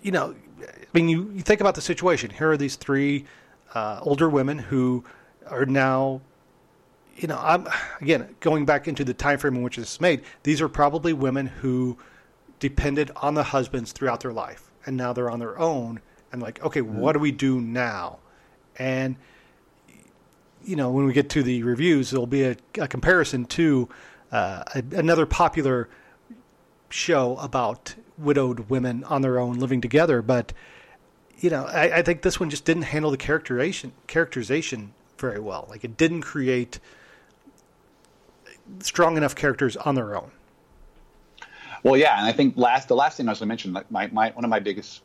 [0.02, 2.30] You know, I mean, you, you think about the situation.
[2.30, 3.24] Here are these three
[3.74, 5.04] uh, older women who
[5.48, 6.20] are now
[7.20, 7.68] you know, I'm
[8.00, 10.22] again going back into the time frame in which this is made.
[10.42, 11.98] These are probably women who
[12.60, 16.00] depended on the husbands throughout their life, and now they're on their own.
[16.32, 18.20] And like, okay, what do we do now?
[18.78, 19.16] And
[20.64, 23.88] you know, when we get to the reviews, there'll be a, a comparison to
[24.30, 25.88] uh, a, another popular
[26.90, 30.22] show about widowed women on their own living together.
[30.22, 30.52] But
[31.38, 35.66] you know, I, I think this one just didn't handle the characterization characterization very well.
[35.68, 36.78] Like, it didn't create
[38.80, 40.30] strong enough characters on their own.
[41.82, 43.90] Well, yeah, and I think last the last thing I was going to mention, like
[43.90, 45.02] my, my one of my biggest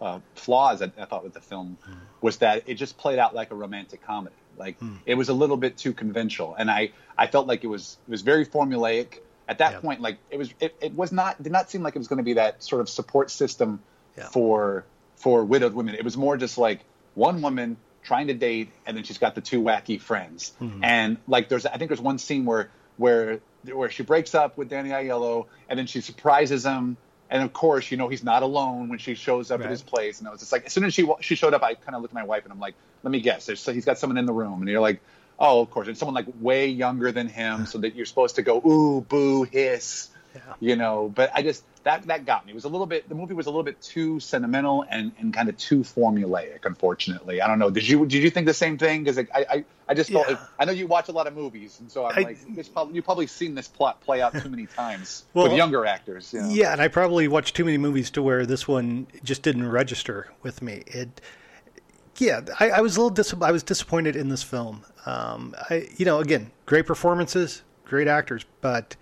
[0.00, 1.94] uh, flaws I, I thought with the film mm.
[2.20, 4.34] was that it just played out like a romantic comedy.
[4.56, 4.98] Like mm.
[5.06, 8.10] it was a little bit too conventional, and I I felt like it was it
[8.10, 9.20] was very formulaic.
[9.48, 11.98] At that point, like it was it, it was not did not seem like it
[11.98, 13.80] was going to be that sort of support system
[14.16, 14.28] yeah.
[14.28, 14.84] for
[15.16, 15.94] for widowed women.
[15.94, 16.80] It was more just like
[17.14, 20.52] one woman trying to date, and then she's got the two wacky friends.
[20.60, 20.84] Mm-hmm.
[20.84, 24.68] And like there's I think there's one scene where where where she breaks up with
[24.68, 26.96] Danny Aiello, and then she surprises him.
[27.30, 29.66] And of course, you know he's not alone when she shows up right.
[29.66, 30.18] at his place.
[30.18, 32.02] And I was just like, as soon as she she showed up, I kind of
[32.02, 34.26] looked at my wife and I'm like, let me guess, there's, he's got someone in
[34.26, 35.00] the room, and you're like,
[35.38, 38.42] oh, of course, and someone like way younger than him, so that you're supposed to
[38.42, 40.40] go ooh, boo, hiss, yeah.
[40.60, 41.12] you know.
[41.14, 42.52] But I just that that got me.
[42.52, 43.08] It was a little bit.
[43.08, 46.64] The movie was a little bit too sentimental and, and kind of too formulaic.
[46.64, 47.70] Unfortunately, I don't know.
[47.70, 49.04] Did you did you think the same thing?
[49.04, 50.28] Because I, I I just felt.
[50.28, 50.38] Yeah.
[50.58, 53.04] I know you watch a lot of movies, and so I'm I, like, probably, you've
[53.04, 56.32] probably seen this plot play out too many times well, with younger actors.
[56.32, 56.48] You know?
[56.50, 60.32] Yeah, and I probably watched too many movies to where this one just didn't register
[60.42, 60.82] with me.
[60.86, 61.20] It.
[62.18, 64.84] Yeah, I, I was a little dis- I was disappointed in this film.
[65.06, 68.96] Um, I, you know, again, great performances, great actors, but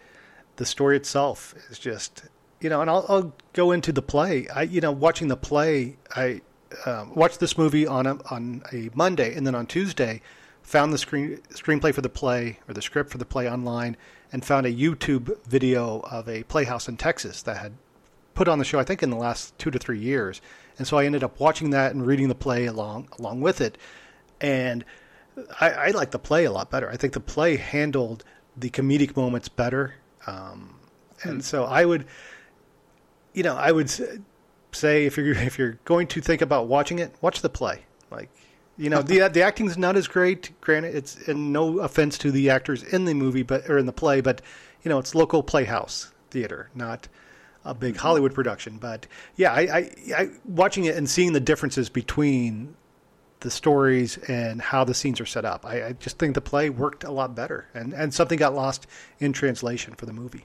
[0.57, 2.25] the story itself is just
[2.61, 4.49] you know, and I'll, I'll go into the play.
[4.49, 6.41] I, you know, watching the play, I
[6.85, 10.23] um, watched this movie on a on a Monday, and then on Tuesday,
[10.63, 13.97] found the screen screenplay for the play or the script for the play online,
[14.33, 17.73] and found a YouTube video of a playhouse in Texas that had
[18.35, 18.79] put on the show.
[18.79, 20.41] I think in the last two to three years,
[20.79, 23.77] and so I ended up watching that and reading the play along along with it,
[24.41, 24.85] and
[25.61, 26.91] I, I like the play a lot better.
[26.91, 28.25] I think the play handled
[28.57, 30.75] the comedic moments better, um,
[31.23, 32.07] and so I would
[33.37, 33.91] you know, I would
[34.73, 37.83] say if you're if you're going to think about watching it, watch the play.
[38.11, 38.31] Like,
[38.79, 40.59] you know, the the acting's not as great.
[40.61, 43.93] Granted, it's and no offense to the actors in the movie, but or in the
[43.93, 44.41] play, but
[44.83, 47.09] you know, it's local playhouse theater, not
[47.65, 48.03] a big mm-hmm.
[48.03, 48.79] Hollywood production.
[48.79, 52.75] But yeah, I, I, I watching it and seeing the differences between
[53.47, 55.65] the stories and how the scenes are set up.
[55.65, 58.89] I, I, just think the play worked a lot better, and, and something got lost
[59.21, 60.45] in translation for the movie.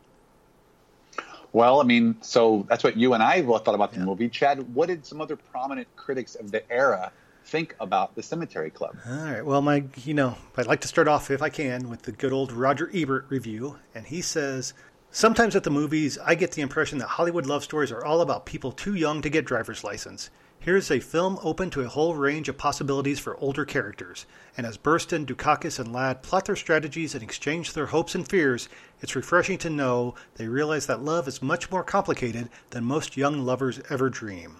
[1.51, 4.05] Well, I mean, so that's what you and I both thought about the yeah.
[4.05, 4.29] movie.
[4.29, 7.11] Chad, what did some other prominent critics of the era
[7.45, 8.95] think about the Cemetery Club?
[9.09, 9.43] All right.
[9.43, 12.31] Well, my, you know, I'd like to start off, if I can, with the good
[12.31, 13.79] old Roger Ebert review.
[13.95, 14.75] And he says,
[15.09, 18.45] Sometimes at the movies, I get the impression that Hollywood love stories are all about
[18.45, 20.29] people too young to get driver's license.
[20.61, 24.77] Here's a film open to a whole range of possibilities for older characters, and as
[24.77, 28.69] Burstyn, Dukakis, and Ladd plot their strategies and exchange their hopes and fears,
[29.01, 33.43] it's refreshing to know they realize that love is much more complicated than most young
[33.43, 34.57] lovers ever dream.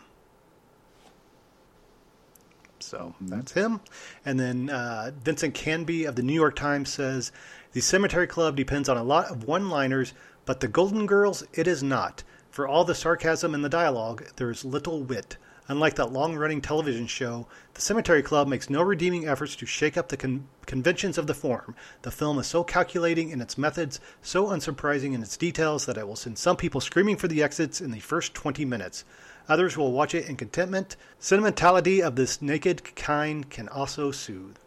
[2.80, 3.28] So mm-hmm.
[3.28, 3.80] that's him.
[4.26, 7.32] And then uh, Vincent Canby of the New York Times says
[7.74, 10.14] The Cemetery Club depends on a lot of one liners,
[10.46, 12.24] but The Golden Girls, it is not.
[12.50, 15.38] For all the sarcasm in the dialogue, there is little wit.
[15.68, 19.96] Unlike that long running television show, The Cemetery Club makes no redeeming efforts to shake
[19.96, 21.76] up the con- conventions of the form.
[22.02, 26.08] The film is so calculating in its methods, so unsurprising in its details, that it
[26.08, 29.06] will send some people screaming for the exits in the first 20 minutes.
[29.48, 30.96] Others will watch it in contentment.
[31.20, 34.58] Sentimentality of this naked kind can also soothe.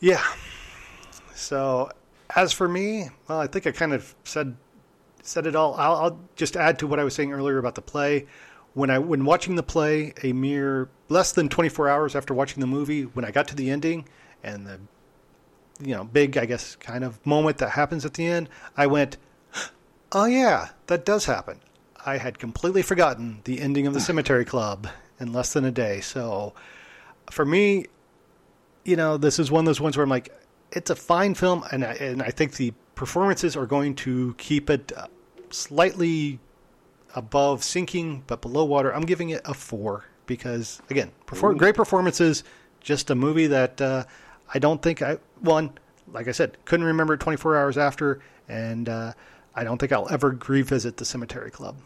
[0.00, 0.22] Yeah.
[1.34, 1.90] So,
[2.34, 4.56] as for me, well, I think I kind of said
[5.22, 5.74] said it all.
[5.74, 8.26] I'll, I'll just add to what I was saying earlier about the play
[8.76, 12.66] when I when watching the play a mere less than 24 hours after watching the
[12.66, 14.06] movie, when I got to the ending
[14.44, 14.78] and the
[15.80, 19.16] you know big I guess kind of moment that happens at the end, I went,
[20.12, 21.60] "Oh yeah, that does happen."
[22.04, 26.02] I had completely forgotten the ending of the Cemetery Club in less than a day.
[26.02, 26.52] So
[27.30, 27.86] for me,
[28.84, 30.30] you know, this is one of those ones where I'm like,
[30.70, 34.68] it's a fine film, and I, and I think the performances are going to keep
[34.68, 35.06] it uh,
[35.48, 36.40] slightly
[37.14, 38.94] above sinking, but below water.
[38.94, 42.44] I'm giving it a four because, again, perform- great performances.
[42.80, 44.04] Just a movie that uh,
[44.52, 45.72] I don't think I one.
[46.12, 49.12] Like I said, couldn't remember it 24 hours after, and uh,
[49.56, 51.76] I don't think I'll ever revisit the Cemetery Club.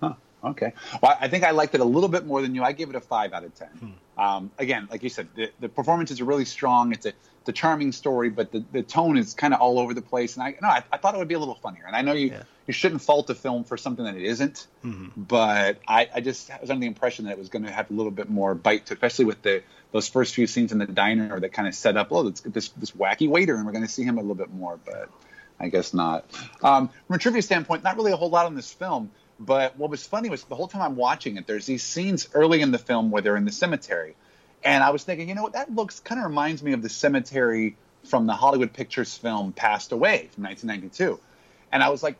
[0.00, 0.14] Huh.
[0.44, 0.72] Okay.
[1.02, 2.62] Well, I think I liked it a little bit more than you.
[2.62, 3.68] I gave it a five out of ten.
[3.68, 4.20] Hmm.
[4.22, 6.92] Um, again, like you said, the, the performances are really strong.
[6.92, 7.12] It's a
[7.44, 10.36] the charming story, but the, the tone is kind of all over the place.
[10.36, 11.84] And I no, I, I, thought it would be a little funnier.
[11.86, 12.42] And I know you yeah.
[12.66, 15.08] you shouldn't fault a film for something that it isn't, mm-hmm.
[15.20, 17.94] but I, I just was under the impression that it was going to have a
[17.94, 21.38] little bit more bite to, especially with the those first few scenes in the diner
[21.40, 22.08] that kind of set up.
[22.10, 24.78] Oh, this this wacky waiter, and we're going to see him a little bit more,
[24.84, 25.08] but
[25.58, 26.24] I guess not.
[26.62, 29.10] Um, from a trivia standpoint, not really a whole lot on this film.
[29.40, 32.60] But what was funny was the whole time I'm watching it, there's these scenes early
[32.60, 34.14] in the film where they're in the cemetery
[34.64, 36.88] and I was thinking, you know what, that looks kind of reminds me of the
[36.88, 41.20] cemetery from the Hollywood Pictures film Passed Away from 1992.
[41.70, 42.16] And I was like,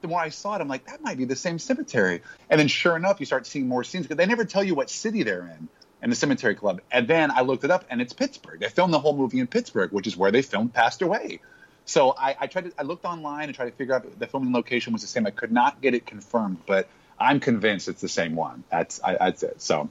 [0.00, 2.22] the more I saw it, I'm like, that might be the same cemetery.
[2.48, 4.90] And then sure enough, you start seeing more scenes because they never tell you what
[4.90, 5.68] city they're in
[6.02, 6.80] in the Cemetery Club.
[6.90, 8.60] And then I looked it up, and it's Pittsburgh.
[8.60, 11.40] They filmed the whole movie in Pittsburgh, which is where they filmed Passed Away.
[11.84, 14.26] So I, I tried to, I looked online and tried to figure out if the
[14.26, 15.26] filming location was the same.
[15.26, 18.64] I could not get it confirmed, but I'm convinced it's the same one.
[18.70, 19.60] That's I, that's it.
[19.60, 19.88] So,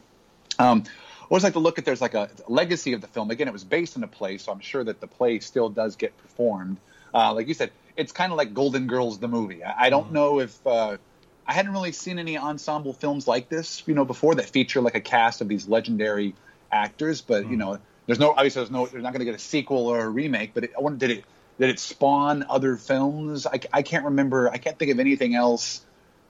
[0.57, 0.85] um,
[1.29, 3.31] always like to look at there's like a legacy of the film.
[3.31, 5.95] Again, it was based on a play, so I'm sure that the play still does
[5.95, 6.77] get performed.
[7.13, 9.63] Uh, like you said, it's kind of like Golden Girls, the movie.
[9.63, 10.13] I, I don't mm-hmm.
[10.13, 10.97] know if uh,
[11.45, 14.95] I hadn't really seen any ensemble films like this, you know, before that feature like
[14.95, 16.35] a cast of these legendary
[16.71, 17.21] actors.
[17.21, 17.51] But mm-hmm.
[17.51, 20.01] you know, there's no obviously there's no they're not going to get a sequel or
[20.01, 20.53] a remake.
[20.53, 21.25] But it, I wonder did it
[21.59, 23.45] did it spawn other films?
[23.45, 24.49] I, I can't remember.
[24.49, 25.81] I can't think of anything else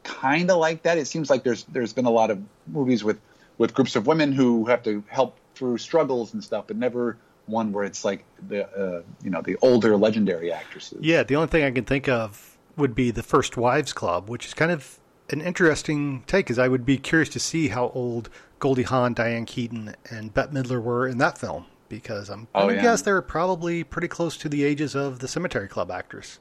[0.03, 0.97] kind of like that.
[0.97, 3.19] It seems like there's there's been a lot of movies with
[3.60, 7.72] with groups of women who have to help through struggles and stuff, but never one
[7.72, 10.98] where it's like the uh, you know the older legendary actresses.
[11.02, 14.48] Yeah, the only thing I can think of would be the First Wives Club, which
[14.48, 16.48] is kind of an interesting take.
[16.48, 20.52] Because I would be curious to see how old Goldie Hawn, Diane Keaton, and Bette
[20.52, 21.65] Midler were in that film.
[21.89, 22.84] Because I'm oh, yeah.
[22.84, 26.39] guess they're probably pretty close to the ages of the Cemetery Club actors.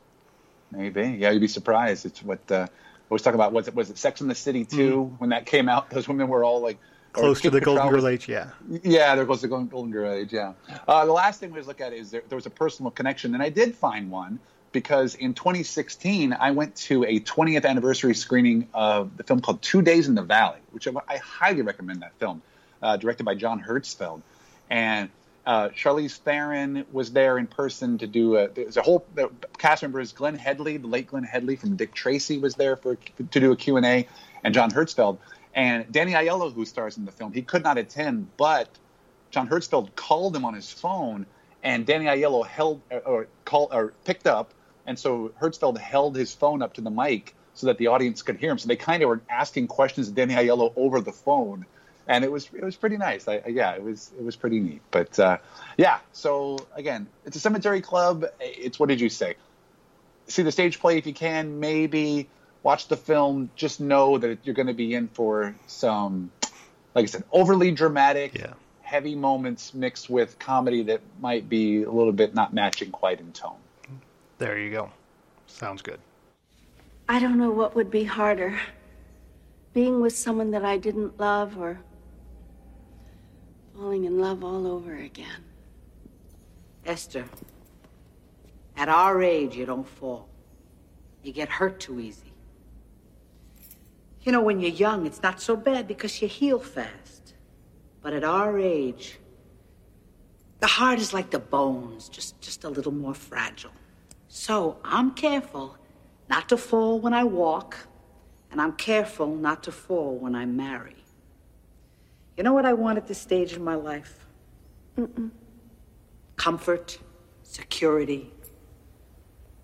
[0.71, 2.05] Maybe, yeah, you'd be surprised.
[2.05, 3.55] It's what uh, I was talking about.
[3.55, 5.11] Was it was it Sex in the City too?
[5.15, 5.21] Mm.
[5.21, 6.79] When that came out, those women were all like
[7.19, 8.51] close to the Golden Girl age, yeah.
[8.83, 10.53] Yeah, they're close to the Golden Girl age, yeah.
[10.87, 13.43] Uh, the last thing we look at is there, there was a personal connection, and
[13.43, 14.39] I did find one
[14.73, 19.83] because in 2016 I went to a 20th anniversary screening of the film called Two
[19.83, 22.43] Days in the Valley, which I, I highly recommend that film,
[22.83, 24.23] uh, directed by John Herzfeld,
[24.71, 25.09] and
[25.49, 28.49] uh, Charlize Theron was there in person to do a.
[28.49, 30.13] There's a whole the cast members.
[30.13, 33.57] Glenne Headly, the late Glenne Headly from Dick Tracy, was there for to do a
[33.57, 34.07] Q and A,
[34.45, 35.17] and John Herzfeld.
[35.55, 38.69] And Danny Aiello, who stars in the film, he could not attend, but
[39.31, 41.27] John Herzfeld called him on his phone,
[41.63, 44.53] and Danny Aiello held or called or picked up,
[44.87, 48.37] and so Herzfeld held his phone up to the mic so that the audience could
[48.37, 48.59] hear him.
[48.59, 51.67] So they kind of were asking questions to Danny Aiello over the phone,
[52.07, 53.27] and it was it was pretty nice.
[53.27, 54.83] I, yeah, it was it was pretty neat.
[54.91, 55.39] But uh,
[55.77, 58.25] yeah, so again, it's a cemetery club.
[58.41, 59.35] It's what did you say?
[60.29, 62.29] See the stage play if you can, maybe
[62.63, 66.31] watch the film, just know that you're going to be in for some,
[66.95, 68.55] like I said, overly dramatic, yeah.
[68.83, 73.33] heavy moments mixed with comedy that might be a little bit not matching quite in
[73.33, 73.57] tone.
[74.39, 74.91] There you go.
[75.47, 76.01] Sounds good.
[77.09, 78.59] I don't know what would be harder
[79.73, 81.81] being with someone that I didn't love or
[83.75, 85.45] falling in love all over again.
[86.85, 87.25] Esther,
[88.77, 90.29] at our age, you don't fall.
[91.23, 92.28] You get hurt too easy.
[94.29, 97.33] You know, when you're young, it's not so bad because you heal fast.
[98.03, 99.19] But at our age,
[100.61, 103.73] the heart is like the bones, just, just a little more fragile.
[104.29, 105.79] So I'm careful
[106.29, 107.79] not to fall when I walk,
[108.51, 111.03] and I'm careful not to fall when I marry.
[112.37, 114.27] You know what I want at this stage in my life?
[114.99, 115.31] Mm-mm.
[116.37, 116.99] Comfort,
[117.45, 118.31] security.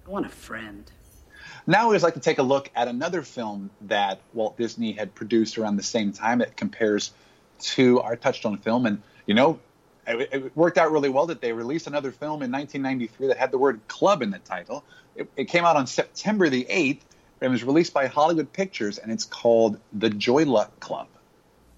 [0.06, 0.90] I want a friend.
[1.66, 5.56] Now we'd like to take a look at another film that Walt Disney had produced
[5.56, 7.12] around the same time that compares
[7.60, 8.84] to our Touchstone film.
[8.84, 9.58] And, you know,
[10.06, 13.50] it, it worked out really well that they released another film in 1993 that had
[13.50, 14.84] the word club in the title.
[15.16, 17.00] It, it came out on September the 8th
[17.40, 21.08] and was released by Hollywood Pictures, and it's called The Joy Luck Club.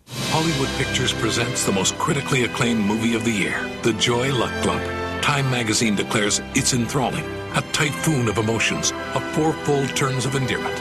[0.08, 4.80] Hollywood Pictures presents the most critically acclaimed movie of the year, The Joy Luck Club.
[5.22, 7.24] Time magazine declares it's enthralling
[7.56, 10.76] a typhoon of emotions, a fourfold turns of endearment.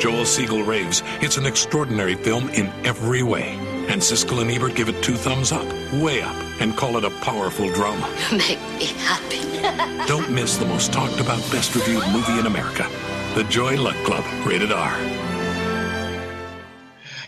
[0.00, 3.58] Joel Siegel raves it's an extraordinary film in every way.
[3.88, 7.10] And Siskel and Ebert give it two thumbs up, way up, and call it a
[7.20, 8.08] powerful drama.
[8.32, 10.06] Make me happy.
[10.06, 12.88] Don't miss the most talked about, best reviewed movie in America.
[13.34, 14.96] The Joy Luck Club, rated R.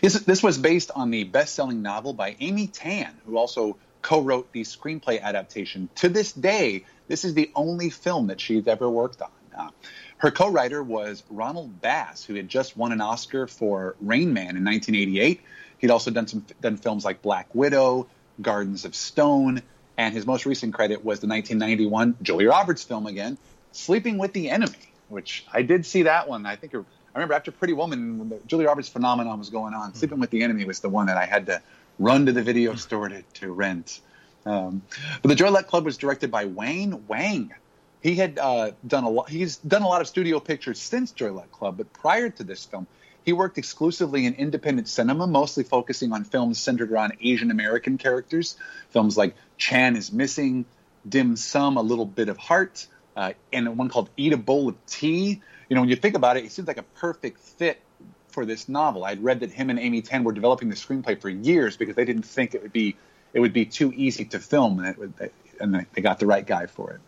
[0.01, 4.21] This, this was based on the best selling novel by Amy Tan, who also co
[4.21, 5.89] wrote the screenplay adaptation.
[5.95, 9.31] To this day, this is the only film that she's ever worked on.
[9.57, 9.69] Uh,
[10.17, 14.63] her co-writer was Ronald Bass, who had just won an Oscar for Rain Man in
[14.63, 15.41] 1988.
[15.79, 18.07] He'd also done some done films like Black Widow,
[18.41, 19.61] Gardens of Stone,
[19.97, 23.37] and his most recent credit was the 1991 Julia Roberts film again,
[23.73, 24.77] Sleeping with the Enemy,
[25.09, 26.45] which I did see that one.
[26.45, 26.79] I think I
[27.13, 29.97] remember after Pretty Woman, when the Julia Roberts phenomenon was going on, mm-hmm.
[29.97, 31.61] Sleeping with the Enemy was the one that I had to
[31.99, 34.01] run to the video store to, to rent.
[34.45, 34.81] Um,
[35.21, 37.53] but the Joy Luck Club was directed by Wayne Wang.
[38.01, 39.29] He had uh, done a lot.
[39.29, 42.65] He's done a lot of studio pictures since Joy Luck Club, but prior to this
[42.65, 42.85] film,
[43.23, 48.57] he worked exclusively in independent cinema, mostly focusing on films centered around Asian American characters.
[48.89, 50.65] Films like Chan is Missing,
[51.07, 52.85] dim sum, a little bit of heart,
[53.15, 55.41] uh, and one called Eat a Bowl of Tea.
[55.69, 57.79] You know, when you think about it, it seems like a perfect fit
[58.33, 59.05] for this novel.
[59.05, 62.05] I'd read that him and Amy Tan were developing the screenplay for years because they
[62.05, 62.97] didn't think it would be
[63.33, 66.67] it would be too easy to film, and, would, and they got the right guy
[66.67, 67.01] for it.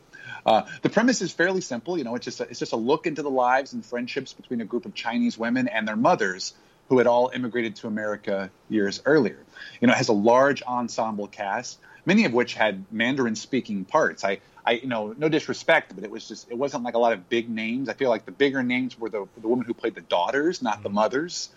[0.46, 1.98] Uh, the premise is fairly simple.
[1.98, 4.62] You know, it's just a, it's just a look into the lives and friendships between
[4.62, 6.54] a group of Chinese women and their mothers
[6.90, 9.40] who had all immigrated to America years earlier.
[9.82, 14.24] You know, it has a large ensemble cast, many of which had Mandarin-speaking parts.
[14.24, 17.14] I, I, you know, no disrespect, but it was just it wasn't like a lot
[17.14, 17.88] of big names.
[17.88, 20.84] I feel like the bigger names were the the women who played the daughters, not
[20.84, 21.50] the mothers.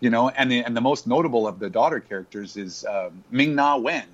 [0.00, 3.54] You know, and the and the most notable of the daughter characters is um, Ming
[3.54, 4.06] Na Wen,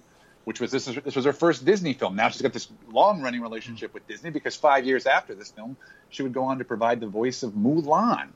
[0.44, 2.16] which was this, this was her first Disney film.
[2.16, 5.76] Now she's got this long running relationship with Disney because five years after this film,
[6.08, 8.28] she would go on to provide the voice of Mulan.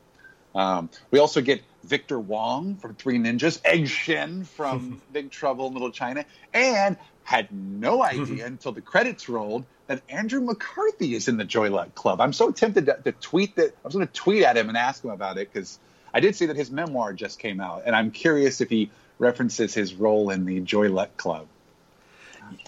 [0.54, 5.72] Um, we also get Victor Wong from Three Ninjas, Egg Shen from Big Trouble in
[5.72, 11.36] Little China, and had no idea until the credits rolled that Andrew McCarthy is in
[11.36, 12.20] the Joy Luck Club.
[12.20, 13.66] I'm so tempted to, to tweet that.
[13.66, 15.78] I was going to tweet at him and ask him about it because
[16.14, 19.74] I did see that his memoir just came out, and I'm curious if he references
[19.74, 21.46] his role in the Joy Luck Club.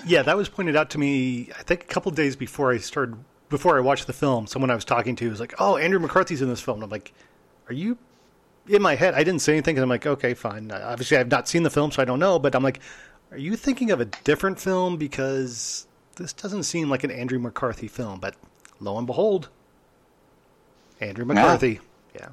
[0.06, 1.50] Yeah, that was pointed out to me.
[1.58, 3.16] I think a couple days before I started,
[3.48, 4.46] before I watched the film.
[4.46, 6.90] Someone I was talking to was like, "Oh, Andrew McCarthy's in this film." And I'm
[6.90, 7.12] like,
[7.68, 7.96] "Are you?"
[8.68, 9.76] In my head, I didn't say anything.
[9.76, 12.38] Cause I'm like, "Okay, fine." Obviously, I've not seen the film, so I don't know.
[12.38, 12.80] But I'm like,
[13.30, 17.88] "Are you thinking of a different film?" Because this doesn't seem like an Andrew McCarthy
[17.88, 18.20] film.
[18.20, 18.34] But
[18.80, 19.48] lo and behold,
[21.00, 21.80] Andrew McCarthy.
[22.14, 22.20] Yeah.
[22.20, 22.28] yeah.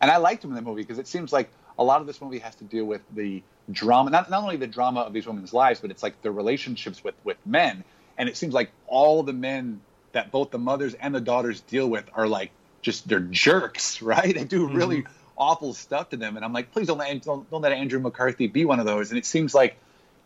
[0.00, 2.20] And I liked him in the movie because it seems like a lot of this
[2.20, 5.52] movie has to deal with the drama, not, not only the drama of these women's
[5.52, 7.84] lives, but it's like their relationships with, with men.
[8.18, 9.80] And it seems like all the men
[10.12, 12.50] that both the mothers and the daughters deal with are like
[12.82, 14.34] just they're jerks, right?
[14.34, 15.12] They do really mm-hmm.
[15.36, 16.36] awful stuff to them.
[16.36, 19.10] And I'm like, please don't let, don't, don't let Andrew McCarthy be one of those.
[19.10, 19.76] And it seems like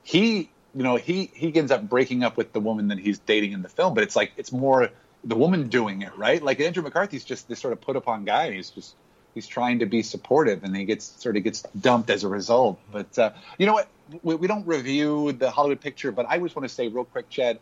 [0.03, 3.53] he, you know, he, he ends up breaking up with the woman that he's dating
[3.53, 4.91] in the film, but it's like, it's more
[5.25, 6.43] the woman doing it, right?
[6.43, 8.53] Like Andrew McCarthy's just this sort of put upon guy.
[8.53, 8.95] He's just
[9.35, 12.79] he's trying to be supportive, and he gets sort of gets dumped as a result.
[12.93, 13.89] But uh, you know what?
[14.23, 17.31] We, we, don't review the Hollywood picture, but I just want to say real quick,
[17.31, 17.59] Chad,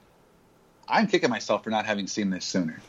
[0.88, 2.80] I'm kicking myself for not having seen this sooner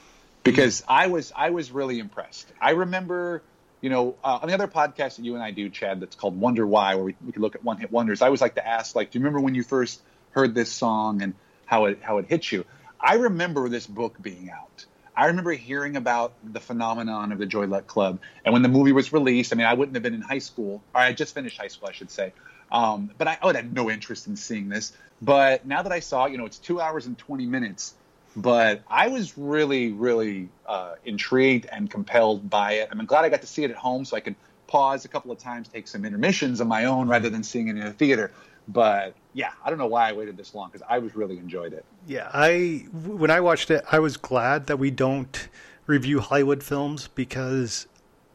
[0.44, 0.92] because mm-hmm.
[0.92, 2.48] I was I was really impressed.
[2.60, 3.42] I remember.
[3.82, 6.40] You know, uh, on the other podcast that you and I do, Chad, that's called
[6.40, 8.22] Wonder Why, where we, we can look at one hit wonders.
[8.22, 10.02] I always like to ask, like, do you remember when you first
[10.34, 11.34] heard this song and
[11.66, 12.66] how it how it hit you?
[13.00, 14.86] I remember this book being out.
[15.16, 18.92] I remember hearing about the phenomenon of the Joy Luck Club, and when the movie
[18.92, 21.58] was released, I mean, I wouldn't have been in high school, or I just finished
[21.58, 22.34] high school, I should say.
[22.72, 24.94] Um, but I, I would have no interest in seeing this.
[25.22, 27.94] But now that I saw, you know, it's two hours and twenty minutes.
[28.36, 32.90] But I was really, really uh, intrigued and compelled by it.
[32.92, 35.32] I'm glad I got to see it at home, so I could pause a couple
[35.32, 38.32] of times, take some intermissions of my own, rather than seeing it in a theater.
[38.68, 41.74] But yeah, I don't know why I waited this long because I was really enjoyed
[41.74, 41.86] it.
[42.08, 45.50] Yeah, I when I watched it, I was glad that we don't
[45.86, 47.88] review Hollywood films because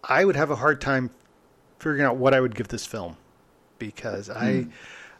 [0.04, 1.10] I would have a hard time
[1.78, 3.16] figuring out what I would give this film
[3.78, 4.70] because I, mm.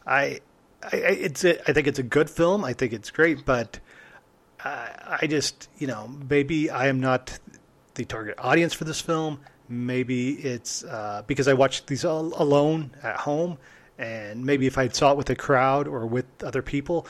[0.05, 0.39] I,
[0.83, 2.63] I, it's a, I think it's a good film.
[2.63, 3.79] I think it's great, but
[4.63, 7.39] I, I just you know maybe I am not
[7.95, 9.39] the target audience for this film.
[9.67, 13.57] Maybe it's uh, because I watched these all alone at home
[13.99, 17.05] and maybe if I'd saw it with a crowd or with other people,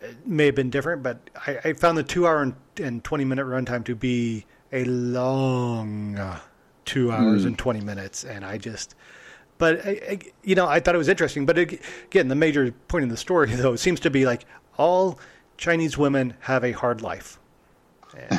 [0.00, 1.02] it may have been different.
[1.02, 4.84] But I, I found the two hour and, and twenty minute runtime to be a
[4.84, 6.18] long
[6.86, 7.48] two hours mm.
[7.48, 8.96] and twenty minutes, and I just.
[9.58, 11.44] But I, I, you know, I thought it was interesting.
[11.44, 14.46] But again, the major point in the story, though, seems to be like
[14.78, 15.20] all
[15.58, 17.38] Chinese women have a hard life.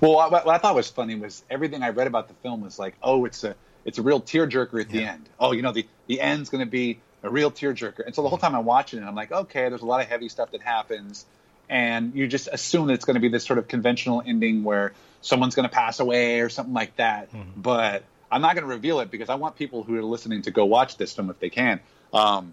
[0.00, 2.78] well, what, what I thought was funny was everything I read about the film was
[2.78, 5.12] like, oh, it's a it's a real tearjerker at the yeah.
[5.12, 5.28] end.
[5.38, 8.04] Oh, you know, the, the end's going to be a real tearjerker.
[8.04, 10.08] And so the whole time I'm watching it, I'm like, okay, there's a lot of
[10.08, 11.26] heavy stuff that happens.
[11.68, 14.92] And you just assume that it's going to be this sort of conventional ending where
[15.22, 17.32] someone's going to pass away or something like that.
[17.32, 17.60] Mm-hmm.
[17.60, 20.50] But I'm not going to reveal it because I want people who are listening to
[20.50, 21.80] go watch this film if they can.
[22.12, 22.52] Um,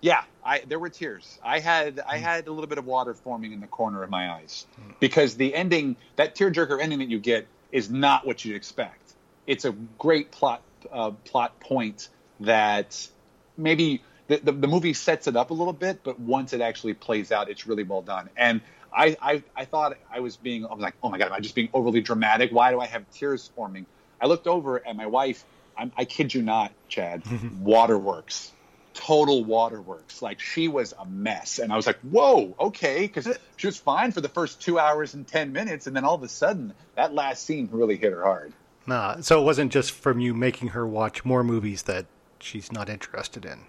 [0.00, 1.38] yeah, I, there were tears.
[1.44, 2.20] I had I mm.
[2.20, 4.94] had a little bit of water forming in the corner of my eyes mm.
[4.98, 9.09] because the ending, that tearjerker ending that you get, is not what you'd expect
[9.46, 12.08] it's a great plot uh, plot point
[12.40, 13.08] that
[13.56, 16.94] maybe the, the, the, movie sets it up a little bit, but once it actually
[16.94, 18.30] plays out, it's really well done.
[18.36, 18.60] And
[18.92, 21.40] I, I, I thought I was being, I was like, oh my God, am I
[21.40, 22.50] just being overly dramatic?
[22.50, 23.86] Why do I have tears forming?
[24.20, 25.44] I looked over at my wife.
[25.76, 27.22] I'm, i kid you not, Chad,
[27.60, 28.52] waterworks,
[28.94, 30.22] total waterworks.
[30.22, 31.58] Like she was a mess.
[31.58, 33.02] And I was like, whoa, okay.
[33.02, 35.86] Because she was fine for the first two hours and 10 minutes.
[35.86, 38.52] And then all of a sudden, that last scene really hit her hard.
[38.86, 42.06] Nah, so it wasn't just from you making her watch more movies that
[42.38, 43.60] she's not interested in.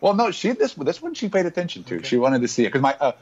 [0.00, 1.96] Well, no, she this this one she paid attention to.
[1.96, 2.08] Okay.
[2.08, 3.12] She wanted to see it because my uh,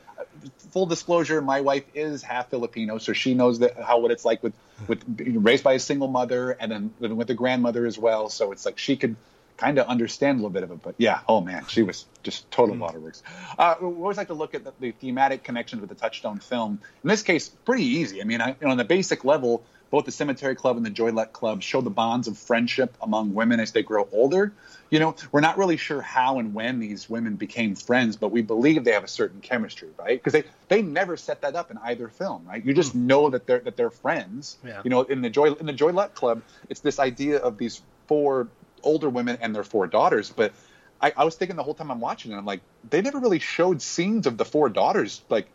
[0.71, 4.43] full disclosure, my wife is half Filipino, so she knows that how what it's like
[4.43, 4.55] with
[4.87, 8.29] with being raised by a single mother and then living with a grandmother as well.
[8.29, 9.17] So it's like she could
[9.57, 10.81] kind of understand a little bit of it.
[10.83, 13.25] But yeah, oh man, she was just total waterworks.
[13.59, 16.81] Uh, we always like to look at the, the thematic connections with the Touchstone film.
[17.03, 18.21] In this case, pretty easy.
[18.21, 20.91] I mean, I, you know, on the basic level, both the Cemetery Club and the
[20.91, 24.53] Joy Luck Club show the bonds of friendship among women as they grow older.
[24.91, 28.43] You know, we're not really sure how and when these women became friends, but we
[28.43, 30.23] believe they have a certain chemistry, right?
[30.23, 32.65] Because they, they never set that up in either film, right?
[32.65, 33.07] You just hmm.
[33.07, 34.59] know that they're that they're friends.
[34.65, 34.83] Yeah.
[34.85, 37.83] You know, in the Joy in the Joy Luck Club, it's this idea of these
[38.07, 38.49] four
[38.83, 40.53] older women and their four daughters, but
[41.01, 43.39] I, I was thinking the whole time I'm watching it, I'm like, they never really
[43.39, 45.49] showed scenes of the four daughters like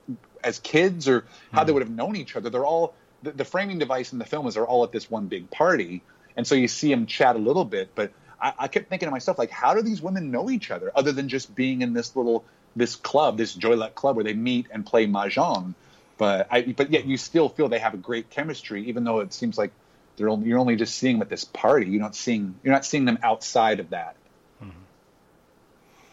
[0.44, 1.76] as kids or how they hmm.
[1.76, 2.50] would have known each other.
[2.50, 2.94] They're all
[3.24, 6.02] the, the framing device in the film is they're all at this one big party,
[6.36, 7.92] and so you see them chat a little bit.
[7.96, 10.92] But I, I kept thinking to myself, like, how do these women know each other
[10.96, 12.44] other than just being in this little
[12.76, 15.74] this club, this Joy Luck club where they meet and play mahjong?
[16.18, 19.34] But I, but yet you still feel they have a great chemistry, even though it
[19.34, 19.72] seems like
[20.16, 21.88] they're only, you're only just seeing them at this party.
[21.88, 24.16] You're not seeing you're not seeing them outside of that.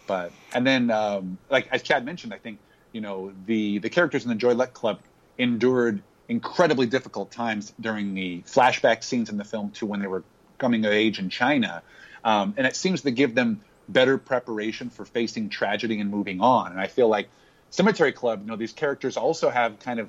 [0.06, 2.58] But and then um, like as Chad mentioned, I think
[2.92, 5.00] you know the the characters in the Joy Luck Club
[5.38, 10.22] endured incredibly difficult times during the flashback scenes in the film to when they were
[10.58, 11.82] coming of age in China,
[12.24, 16.70] um, and it seems to give them better preparation for facing tragedy and moving on.
[16.70, 17.28] And I feel like
[17.70, 20.08] Cemetery Club, you know, these characters also have kind of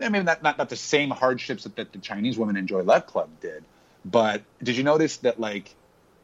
[0.00, 2.82] I mean, not, not, not the same hardships that, that the Chinese women in Joy
[2.82, 3.62] Luck Club did.
[4.04, 5.74] But did you notice that, like,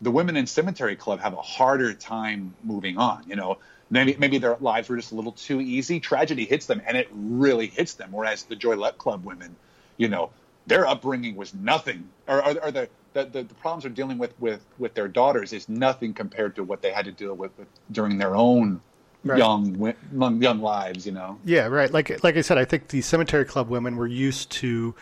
[0.01, 3.25] the women in Cemetery Club have a harder time moving on?
[3.29, 3.59] You know,
[3.91, 6.01] maybe, maybe their lives were just a little too easy.
[6.01, 8.11] Tragedy hits them, and it really hits them.
[8.13, 9.57] Whereas the Joy Luck Club women,
[9.97, 10.31] you know,
[10.67, 14.65] their upbringing was nothing, or, or, or the, the, the, problems they're dealing with, with
[14.79, 18.19] with their daughters is nothing compared to what they had to deal with, with during
[18.19, 18.81] their own
[19.25, 19.39] Right.
[19.39, 21.05] young young young lives.
[21.05, 21.39] You know.
[21.45, 21.93] Yeah, right.
[21.93, 24.95] Like like I said, I think the cemetery club women were used to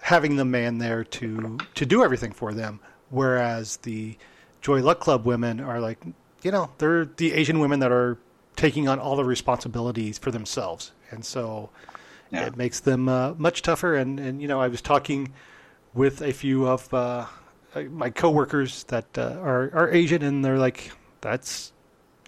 [0.00, 2.78] having the man there to to do everything for them,
[3.10, 4.16] whereas the
[4.60, 5.98] Joy Luck Club women are like,
[6.42, 8.16] you know, they're the Asian women that are
[8.56, 11.70] taking on all the responsibilities for themselves, and so
[12.30, 12.46] Yeah.
[12.46, 13.94] it makes them uh, much tougher.
[13.94, 15.32] And and you know, I was talking
[15.94, 17.26] with a few of uh,
[17.90, 21.72] my coworkers that uh, are are Asian, and they're like, that's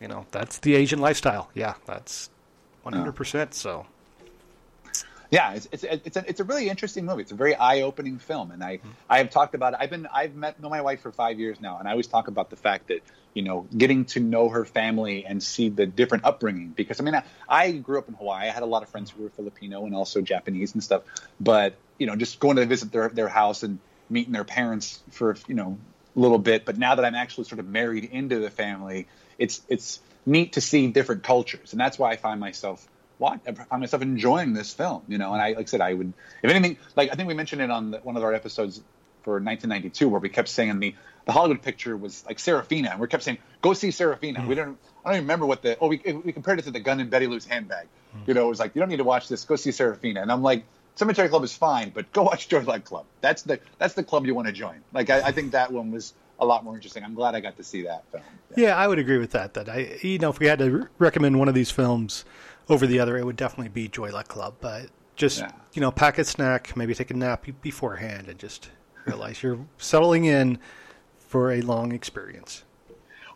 [0.01, 1.51] you know, that's the Asian lifestyle.
[1.55, 2.31] Yeah, that's
[2.83, 3.55] one hundred percent.
[3.55, 3.87] So
[5.31, 7.23] Yeah, it's it's it's a, it's a really interesting movie.
[7.23, 8.89] It's a very eye opening film, and I mm-hmm.
[9.09, 9.79] I have talked about it.
[9.81, 12.29] I've been I've met know my wife for five years now, and I always talk
[12.29, 13.01] about the fact that
[13.35, 16.69] you know getting to know her family and see the different upbringing.
[16.69, 18.49] Because I mean, I, I grew up in Hawaii.
[18.49, 21.03] I had a lot of friends who were Filipino and also Japanese and stuff.
[21.41, 25.37] But you know, just going to visit their their house and meeting their parents for
[25.49, 25.79] you know
[26.15, 26.65] a little bit.
[26.65, 29.09] But now that I'm actually sort of married into the family,
[29.39, 32.87] it's it's neat to see different cultures, and that's why I find myself
[33.19, 35.03] watch, I find myself enjoying this film.
[35.09, 36.13] You know, and I like I said, I would
[36.43, 38.81] if anything like I think we mentioned it on the, one of our episodes
[39.23, 40.95] for 1992 where we kept saying the
[41.25, 44.47] the Hollywood picture was like Sarafina, and we kept saying go see Sarafina.
[44.47, 46.81] We don't I don't even remember what the oh we we compared it to the
[46.81, 47.89] gun in Betty Lou's handbag.
[48.27, 49.45] You know, it was like you don't need to watch this.
[49.45, 50.65] Go see Sarafina, and I'm like.
[50.99, 53.05] Cemetery Club is fine, but go watch Joyride Club.
[53.21, 54.77] That's the that's the club you want to join.
[54.95, 57.05] Like I, I think that one was a lot more interesting.
[57.05, 58.25] I'm glad I got to see that film.
[58.57, 59.55] yeah, I would agree with that.
[59.55, 62.25] That I you know if we had to re- recommend one of these films
[62.69, 64.55] over the other, it would definitely be Joy Luck Club.
[64.61, 65.53] But just Yeah.
[65.73, 68.71] you know, pack a snack, maybe take a nap beforehand, and just
[69.07, 70.59] realize you're settling in
[71.19, 72.65] for a long experience.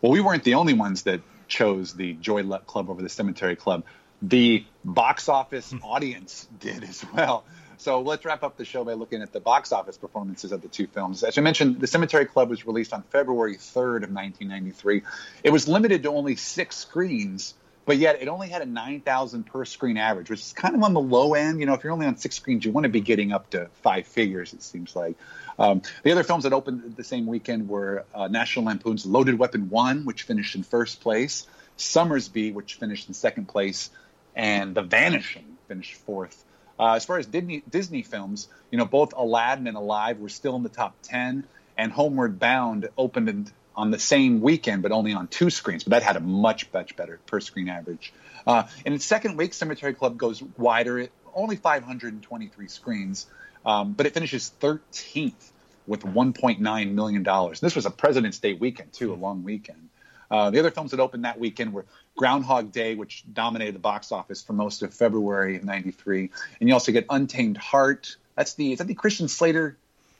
[0.01, 3.55] Well, we weren't the only ones that chose the Joy Luck Club over the Cemetery
[3.55, 3.83] Club.
[4.21, 5.77] The box office hmm.
[5.83, 7.43] audience did as well.
[7.81, 10.67] So let's wrap up the show by looking at the box office performances of the
[10.67, 11.23] two films.
[11.23, 15.01] As I mentioned, The Cemetery Club was released on February 3rd of 1993.
[15.43, 17.55] It was limited to only six screens,
[17.85, 20.93] but yet it only had a 9,000 per screen average, which is kind of on
[20.93, 21.59] the low end.
[21.59, 23.67] You know, if you're only on six screens, you want to be getting up to
[23.81, 25.15] five figures, it seems like.
[25.57, 29.71] Um, the other films that opened the same weekend were uh, National Lampoon's Loaded Weapon
[29.71, 31.47] 1, which finished in first place,
[31.79, 33.89] Sommersby, which finished in second place,
[34.35, 36.45] and The Vanishing finished fourth.
[36.81, 40.55] Uh, as far as Disney, Disney films, you know, both Aladdin and Alive were still
[40.55, 41.43] in the top 10,
[41.77, 45.83] and Homeward Bound opened in, on the same weekend, but only on two screens.
[45.83, 48.11] But that had a much, much better per screen average.
[48.47, 53.27] Uh, in its second week, Cemetery Club goes wider, it, only 523 screens,
[53.63, 55.51] um, but it finishes 13th
[55.85, 57.59] with 1.9 million dollars.
[57.59, 59.90] This was a President's Day weekend too, a long weekend.
[60.31, 64.13] Uh, the other films that opened that weekend were Groundhog Day, which dominated the box
[64.13, 66.29] office for most of February of '93,
[66.59, 68.15] and you also get Untamed Heart.
[68.35, 69.77] That's the is that the Christian Slater,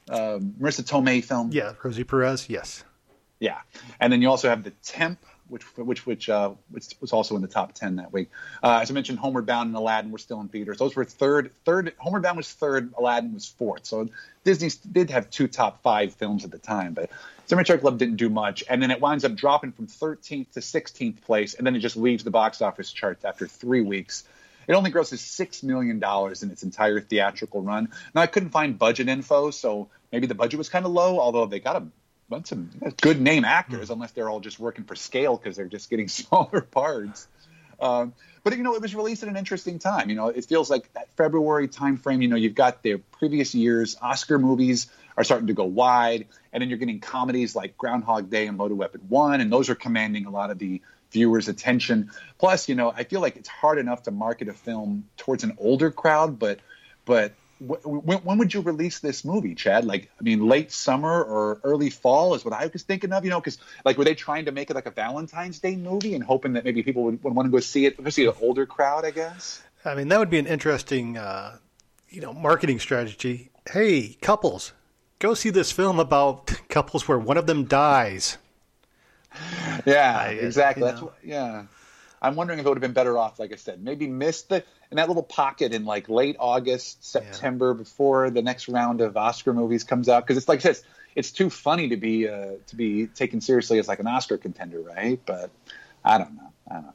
[0.09, 1.51] uh, Marisa Tomei film?
[1.53, 2.49] Yeah, Rosie Perez.
[2.49, 2.83] Yes.
[3.39, 3.59] Yeah,
[3.99, 5.17] and then you also have the Temp,
[5.51, 8.29] which which which uh, which was also in the top ten that week.
[8.63, 10.77] Uh, as I mentioned, Homeward Bound and Aladdin were still in theaters.
[10.77, 11.51] Those were third.
[11.65, 11.93] Third.
[11.97, 12.93] Homeward Bound was third.
[12.97, 13.85] Aladdin was fourth.
[13.85, 14.07] So
[14.43, 17.11] Disney did have two top five films at the time, but
[17.45, 21.21] Cemetery Club didn't do much, and then it winds up dropping from 13th to 16th
[21.21, 24.23] place, and then it just leaves the box office charts after three weeks.
[24.67, 27.89] It only grosses six million dollars in its entire theatrical run.
[28.15, 31.19] Now I couldn't find budget info, so maybe the budget was kind of low.
[31.19, 31.87] Although they got a
[32.31, 33.93] bunch of good name actors, mm.
[33.93, 37.27] unless they're all just working for scale because they're just getting smaller parts.
[37.79, 38.13] Um,
[38.43, 40.09] but you know, it was released at an interesting time.
[40.09, 42.21] You know, it feels like that February timeframe.
[42.21, 46.61] You know, you've got the previous years Oscar movies are starting to go wide, and
[46.61, 50.25] then you're getting comedies like Groundhog Day and Loaded Weapon One, and those are commanding
[50.25, 52.11] a lot of the viewers' attention.
[52.39, 55.55] Plus, you know, I feel like it's hard enough to market a film towards an
[55.59, 56.59] older crowd, but
[57.05, 59.85] but when, when would you release this movie, Chad?
[59.85, 63.23] Like, I mean, late summer or early fall is what I was thinking of.
[63.23, 66.15] You know, because like, were they trying to make it like a Valentine's Day movie
[66.15, 68.65] and hoping that maybe people would, would want to go see it, especially an older
[68.65, 69.05] crowd?
[69.05, 69.61] I guess.
[69.85, 71.57] I mean, that would be an interesting, uh,
[72.09, 73.49] you know, marketing strategy.
[73.69, 74.73] Hey, couples,
[75.19, 78.37] go see this film about couples where one of them dies.
[79.85, 80.83] Yeah, I, exactly.
[80.83, 81.65] That's what, yeah.
[82.21, 84.63] I'm wondering if it would have been better off, like I said, maybe missed the
[84.91, 87.77] in that little pocket in like late August, September, yeah.
[87.77, 90.23] before the next round of Oscar movies comes out.
[90.23, 90.83] Because it's like this,
[91.15, 94.79] it's too funny to be uh, to be taken seriously as like an Oscar contender,
[94.79, 95.19] right?
[95.25, 95.49] But
[96.05, 96.51] I don't know.
[96.69, 96.93] I don't know.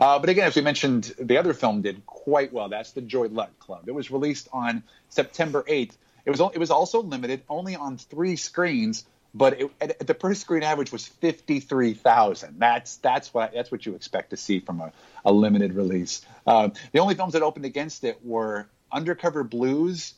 [0.00, 2.68] Uh, but again, as we mentioned, the other film did quite well.
[2.68, 3.88] That's the Joy Luck Club.
[3.88, 5.92] It was released on September 8th.
[6.24, 9.06] It was it was also limited only on three screens
[9.38, 12.58] but it, the per screen average was fifty three thousand.
[12.58, 14.92] That's that's what that's what you expect to see from a,
[15.24, 16.22] a limited release.
[16.46, 20.14] Uh, the only films that opened against it were Undercover Blues,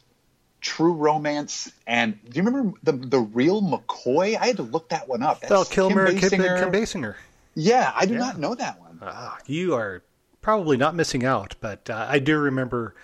[0.60, 4.36] True Romance, and do you remember the the real McCoy?
[4.40, 5.40] I had to look that one up.
[5.40, 6.60] That's Val Kilmer, Kim Basinger.
[6.60, 7.14] Kim Basinger.
[7.54, 8.20] Yeah, I do yeah.
[8.20, 8.98] not know that one.
[9.02, 10.02] Ah, you are
[10.40, 12.94] probably not missing out, but uh, I do remember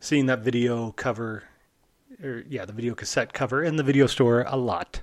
[0.00, 1.44] seeing that video cover,
[2.22, 5.02] or yeah, the video cassette cover in the video store a lot.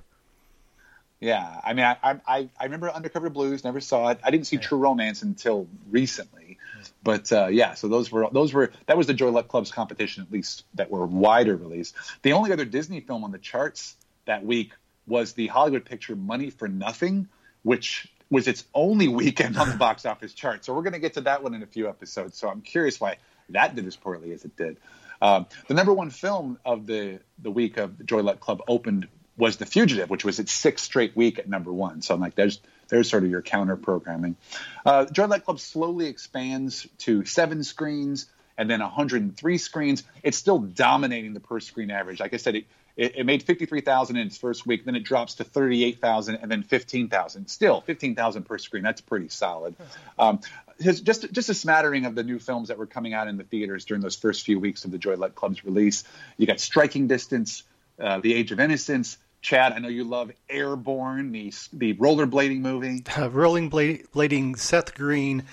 [1.24, 1.96] Yeah, I mean, I,
[2.26, 3.64] I I remember Undercover Blues.
[3.64, 4.20] Never saw it.
[4.22, 6.58] I didn't see True Romance until recently,
[7.02, 7.72] but uh, yeah.
[7.72, 10.90] So those were those were that was the Joy Luck Club's competition, at least that
[10.90, 11.94] were wider release.
[12.20, 13.96] The only other Disney film on the charts
[14.26, 14.72] that week
[15.06, 17.28] was the Hollywood picture Money for Nothing,
[17.62, 20.66] which was its only weekend on the box office chart.
[20.66, 22.36] So we're going to get to that one in a few episodes.
[22.36, 23.16] So I'm curious why
[23.48, 24.76] that did as poorly as it did.
[25.22, 29.08] Um, the number one film of the the week of the Joy Luck Club opened
[29.36, 32.02] was The Fugitive, which was its sixth straight week at number one.
[32.02, 34.36] So I'm like, there's there's sort of your counter programming.
[34.84, 38.26] Uh, Joy Luck Club slowly expands to seven screens
[38.56, 40.04] and then 103 screens.
[40.22, 42.20] It's still dominating the per screen average.
[42.20, 42.66] Like I said, it,
[42.96, 46.62] it, it made 53,000 in its first week, then it drops to 38,000 and then
[46.62, 47.48] 15,000.
[47.48, 48.82] Still 15,000 per screen.
[48.82, 49.74] That's pretty solid.
[50.18, 50.40] Um,
[50.78, 53.44] his, just just a smattering of the new films that were coming out in the
[53.44, 56.04] theaters during those first few weeks of the Joy Luck Club's release.
[56.36, 57.62] You got Striking Distance,
[58.00, 63.04] uh, The Age of Innocence, Chad, I know you love Airborne, the the rollerblading movie.
[63.16, 65.44] Uh, rolling blade, blading Seth Green,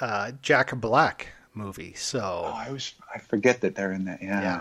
[0.00, 1.94] uh, Jack Black movie.
[1.94, 4.20] So oh, I was I forget that they're in that.
[4.20, 4.42] Yeah.
[4.42, 4.60] yeah.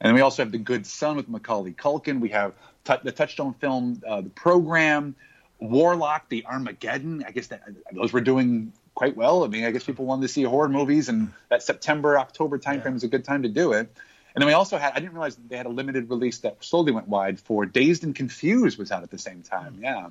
[0.00, 2.18] And we also have The Good Son with Macaulay Culkin.
[2.18, 5.14] We have t- the Touchstone film, uh, The Program,
[5.60, 7.22] Warlock, The Armageddon.
[7.26, 7.62] I guess that
[7.92, 9.44] those were doing quite well.
[9.44, 12.84] I mean, I guess people wanted to see horror movies, and that September October timeframe
[12.84, 12.94] yeah.
[12.94, 13.94] is a good time to do it.
[14.34, 16.92] And then we also had, I didn't realize they had a limited release that slowly
[16.92, 19.78] went wide for Dazed and Confused was out at the same time.
[19.82, 20.08] Yeah.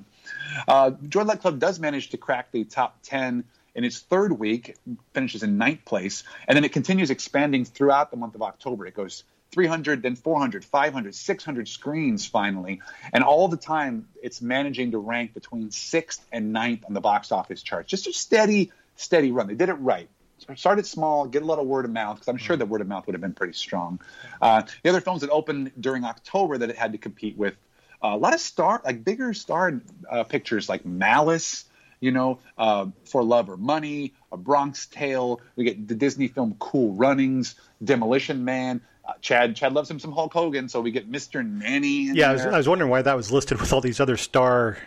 [0.68, 3.44] Uh, Joy Luck Club does manage to crack the top 10
[3.74, 4.76] in its third week,
[5.14, 8.86] finishes in ninth place, and then it continues expanding throughout the month of October.
[8.86, 12.80] It goes 300, then 400, 500, 600 screens finally.
[13.12, 17.32] And all the time, it's managing to rank between sixth and ninth on the box
[17.32, 17.90] office charts.
[17.90, 19.46] Just a steady, steady run.
[19.46, 20.08] They did it right
[20.56, 22.88] started small, get a lot of word of mouth because I'm sure the word of
[22.88, 24.00] mouth would have been pretty strong.
[24.40, 27.54] Uh, the other films that opened during October that it had to compete with
[28.02, 29.80] uh, a lot of star, like bigger star
[30.10, 31.64] uh, pictures like Malice,
[32.00, 35.40] you know, uh, For Love or Money, A Bronx Tale.
[35.56, 38.80] We get the Disney film Cool Runnings, Demolition Man.
[39.04, 41.44] Uh, Chad Chad loves him some Hulk Hogan, so we get Mr.
[41.44, 42.12] Nanny.
[42.12, 44.78] yeah, I was, I was, wondering why that was listed with all these other star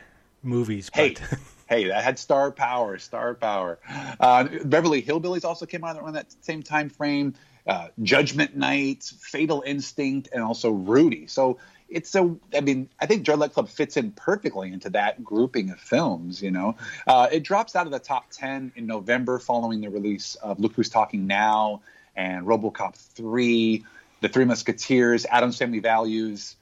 [0.44, 0.90] movies.
[0.90, 1.20] But...
[1.20, 1.38] Hey,
[1.68, 3.80] hey, that had star power, star power.
[4.20, 7.34] Uh, Beverly Hillbillies also came out around that same time frame.
[7.68, 11.26] Uh, Judgment Night, Fatal Instinct, and also Rudy.
[11.26, 11.58] So
[11.90, 15.80] it's a, I mean, I think Luck Club fits in perfectly into that grouping of
[15.80, 16.44] films.
[16.44, 16.76] You know,
[17.08, 20.74] uh, it drops out of the top ten in November following the release of Look
[20.74, 21.82] Who's Talking Now
[22.16, 23.84] and RoboCop three,
[24.22, 26.56] The Three Musketeers, Addams Family Values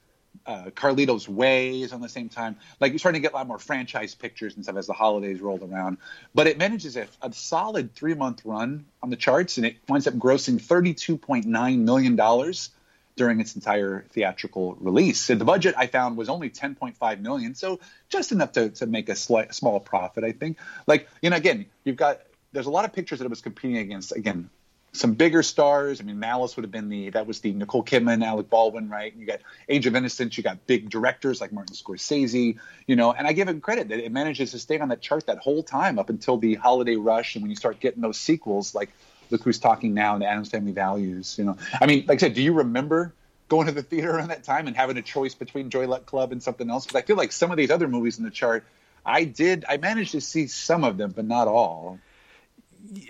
[0.46, 2.56] uh, Carlito's Way is on the same time.
[2.80, 5.40] Like you're starting to get a lot more franchise pictures and stuff as the holidays
[5.40, 5.98] rolled around.
[6.34, 10.06] But it manages a, a solid three month run on the charts, and it winds
[10.06, 12.70] up grossing thirty two point nine million dollars
[13.16, 15.20] during its entire theatrical release.
[15.20, 17.78] So the budget I found was only 10.5 million, so
[18.08, 20.58] just enough to, to make a slight, small profit, I think.
[20.88, 22.22] Like, you know, again, you've got
[22.52, 24.12] there's a lot of pictures that it was competing against.
[24.12, 24.48] Again,
[24.94, 26.00] some bigger stars.
[26.00, 29.14] I mean, Malice would have been the that was the Nicole Kidman, Alec Baldwin, right?
[29.14, 30.36] You got Age of Innocence.
[30.38, 33.12] You got big directors like Martin Scorsese, you know.
[33.12, 35.62] And I give it credit that it manages to stay on that chart that whole
[35.62, 38.90] time up until the holiday rush, and when you start getting those sequels like
[39.30, 41.58] Look Who's Talking Now and Addams Family Values, you know.
[41.80, 43.12] I mean, like I said, do you remember?
[43.50, 46.32] Going to the theater around that time and having a choice between Joy Luck Club
[46.32, 48.64] and something else, because I feel like some of these other movies in the chart,
[49.04, 51.98] I did, I managed to see some of them, but not all.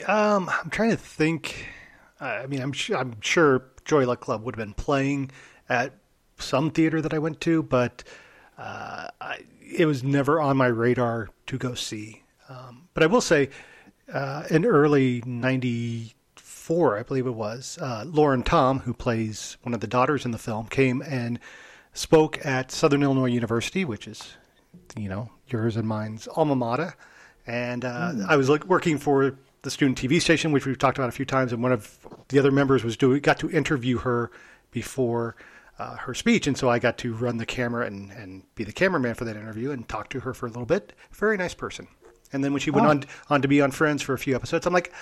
[0.06, 1.66] Um, I'm trying to think.
[2.20, 5.30] I mean, I'm sure, I'm sure Joy Luck Club would have been playing
[5.68, 5.92] at
[6.38, 8.02] some theater that I went to, but
[8.56, 12.22] uh, I, it was never on my radar to go see.
[12.48, 13.50] Um, but I will say,
[14.12, 19.80] uh, in early '94, I believe it was, uh, Lauren Tom, who plays one of
[19.80, 21.38] the daughters in the film, came and
[21.92, 24.34] spoke at Southern Illinois University, which is,
[24.96, 26.94] you know, yours and mine's alma mater.
[27.46, 28.24] And uh, Hmm.
[28.28, 31.24] I was like working for the student TV station, which we've talked about a few
[31.24, 31.98] times, and one of
[32.28, 34.30] the other members was doing got to interview her
[34.70, 35.36] before
[35.78, 38.72] uh, her speech, and so I got to run the camera and, and be the
[38.72, 40.92] cameraman for that interview and talk to her for a little bit.
[41.10, 41.88] Very nice person.
[42.32, 42.90] And then when she went Oh.
[42.90, 44.92] on on to be on Friends for a few episodes, I'm like,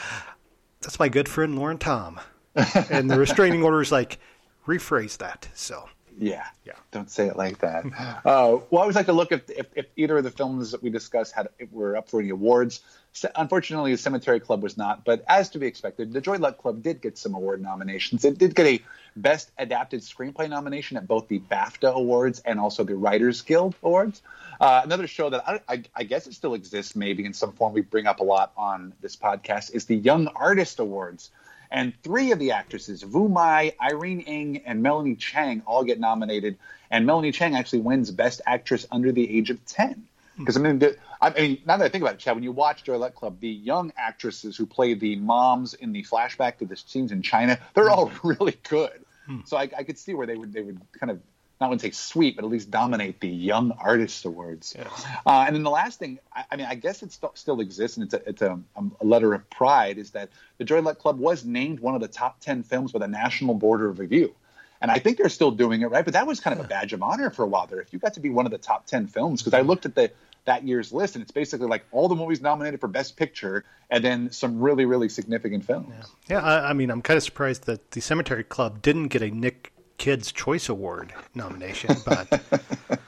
[0.81, 2.21] that's my good friend Lauren Tom.
[2.91, 4.19] and the restraining order is like,
[4.67, 5.49] rephrase that.
[5.55, 5.89] So
[6.19, 6.45] Yeah.
[6.65, 6.75] Yeah.
[6.91, 7.85] Don't say it like that.
[8.25, 10.83] uh, well, I always like to look if, if, if either of the films that
[10.83, 12.81] we discussed had were up for any awards.
[13.15, 16.59] So, unfortunately, the Cemetery Club was not, but as to be expected, the Joy Luck
[16.59, 18.25] Club did get some award nominations.
[18.25, 18.83] It did get a
[19.15, 24.23] Best Adapted Screenplay nomination at both the BAFTA Awards and also the Writers Guild Awards.
[24.59, 27.75] Uh, another show that I, I, I guess it still exists, maybe in some form,
[27.75, 31.31] we bring up a lot on this podcast, is the Young Artist Awards.
[31.73, 36.59] And three of the actresses, Vu Mai, Irene Ng, and Melanie Chang, all get nominated.
[36.91, 39.95] And Melanie Chang actually wins Best Actress under the age of 10.
[40.37, 40.43] Hmm.
[40.43, 40.83] Because, I mean,
[41.23, 43.41] I mean, now that I think about it, Chad, when you watch Joy Luck Club,
[43.41, 47.59] the young actresses who play the moms in the flashback to the scenes in China,
[47.73, 47.95] they're hmm.
[47.95, 49.05] all really good.
[49.27, 49.39] Hmm.
[49.47, 51.21] So I, I could see where they would they would kind of
[51.63, 54.77] not want to say sweep, but at least dominate the Young Artist Awards.
[55.25, 57.97] Uh, and then the last thing, I, I mean, I guess it st- still exists,
[57.97, 61.19] and it's a, it's a, a letter of pride, is that the Joy Luck Club
[61.19, 64.35] was named one of the top ten films with a National Board of Review.
[64.81, 66.05] And I think they're still doing it, right?
[66.05, 67.81] But that was kind of a badge of honor for a while there.
[67.81, 69.95] If you got to be one of the top ten films, because I looked at
[69.95, 70.11] the
[70.45, 74.03] that year's list, and it's basically like all the movies nominated for Best Picture, and
[74.03, 75.95] then some really, really significant films.
[76.29, 79.31] yeah, I, I mean, I'm kind of surprised that the Cemetery Club didn't get a
[79.31, 79.73] Nick
[80.03, 82.43] Kids Choice Award nomination, but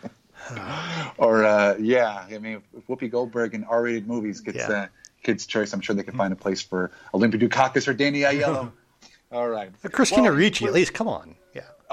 [1.19, 4.69] Or uh, yeah, I mean, Whoopi Goldberg in R-rated movies gets Yeah.
[4.69, 4.87] uh,
[5.25, 8.71] Kids' Choice, I'm sure they could find a place for Olympia Dukakis or Danny Aiello.
[9.33, 11.35] All right, Christina Well, Ricci, at least, come on.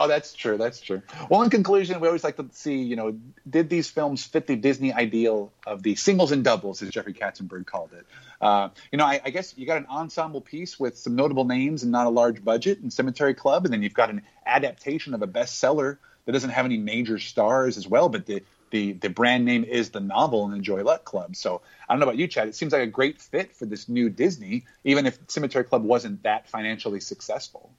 [0.01, 0.57] Oh, that's true.
[0.57, 1.03] That's true.
[1.29, 4.55] Well, in conclusion, we always like to see, you know, did these films fit the
[4.55, 8.07] Disney ideal of the singles and doubles, as Jeffrey Katzenberg called it?
[8.41, 11.83] Uh, you know, I, I guess you got an ensemble piece with some notable names
[11.83, 15.21] and not a large budget in Cemetery Club, and then you've got an adaptation of
[15.21, 18.41] a bestseller that doesn't have any major stars as well, but the
[18.71, 21.35] the the brand name is the novel in the Joy Luck Club.
[21.35, 22.47] So I don't know about you, Chad.
[22.47, 26.23] It seems like a great fit for this new Disney, even if Cemetery Club wasn't
[26.23, 27.69] that financially successful.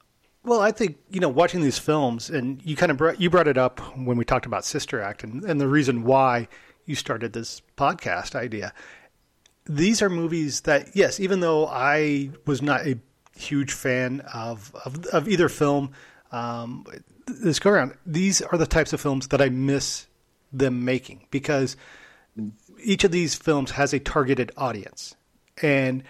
[0.45, 3.49] Well, I think you know watching these films, and you kind of brought, you brought
[3.49, 6.49] it up when we talked about Sister Act, and, and the reason why
[6.84, 8.72] you started this podcast idea.
[9.66, 12.99] These are movies that, yes, even though I was not a
[13.36, 15.93] huge fan of of, of either film
[16.32, 16.84] um,
[17.26, 20.07] this go around, these are the types of films that I miss
[20.53, 21.76] them making because
[22.82, 25.14] each of these films has a targeted audience,
[25.62, 26.03] and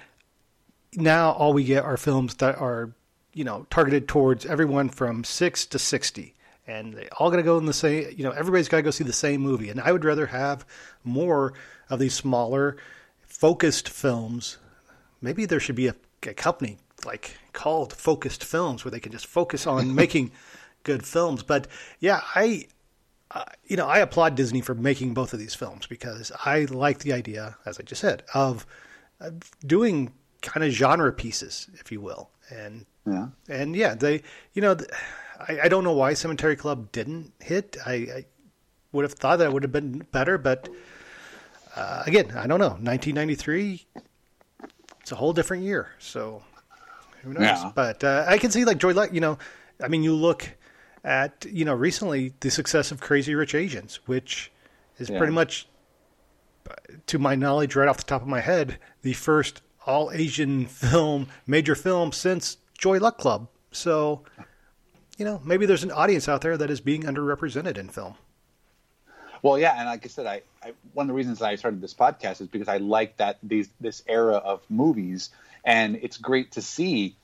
[0.95, 2.95] now all we get are films that are
[3.33, 6.35] you know targeted towards everyone from six to sixty,
[6.67, 8.13] and they all got to go in the same.
[8.17, 10.67] You know, everybody's got to go see the same movie, and I would rather have
[11.05, 11.55] more
[11.91, 12.77] of these smaller,
[13.21, 14.59] focused films.
[15.21, 15.95] Maybe there should be a,
[16.27, 20.33] a company like called Focused Films where they can just focus on making
[20.83, 21.43] good films.
[21.43, 21.67] But
[22.01, 22.67] yeah, I
[23.35, 26.99] uh, you know, I applaud Disney for making both of these films because I like
[26.99, 28.67] the idea, as I just said, of,
[29.21, 30.13] of doing
[30.43, 32.31] kind of genre pieces, if you will.
[32.53, 33.29] And Yeah.
[33.49, 34.23] and yeah, they,
[34.55, 34.77] you know,
[35.49, 37.77] I, I don't know why Cemetery Club didn't hit.
[37.87, 38.25] I, I
[38.93, 40.69] would have thought that would have been better, but
[41.75, 42.77] uh, again, I don't know.
[42.79, 43.87] 1993,
[45.01, 46.43] it's a whole different year, so
[47.23, 47.43] who knows?
[47.43, 47.73] Yeah.
[47.75, 49.13] But uh, I can see like Joy Luck.
[49.13, 49.39] You know,
[49.83, 50.49] I mean, you look
[51.05, 54.53] at you know recently the success of Crazy Rich Asians, which
[54.99, 55.19] is Yeah.
[55.19, 55.67] pretty much,
[57.07, 61.29] to my knowledge, right off the top of my head, the first all Asian film,
[61.47, 63.49] major film since Joy Luck Club.
[63.71, 64.23] So,
[65.17, 68.15] you know, maybe there's an audience out there that is being underrepresented in film.
[69.43, 71.95] Well, yeah, and like I said, I, I one of the reasons I started this
[71.95, 75.31] podcast is because I like that these this era of movies,
[75.65, 77.17] and it's great to see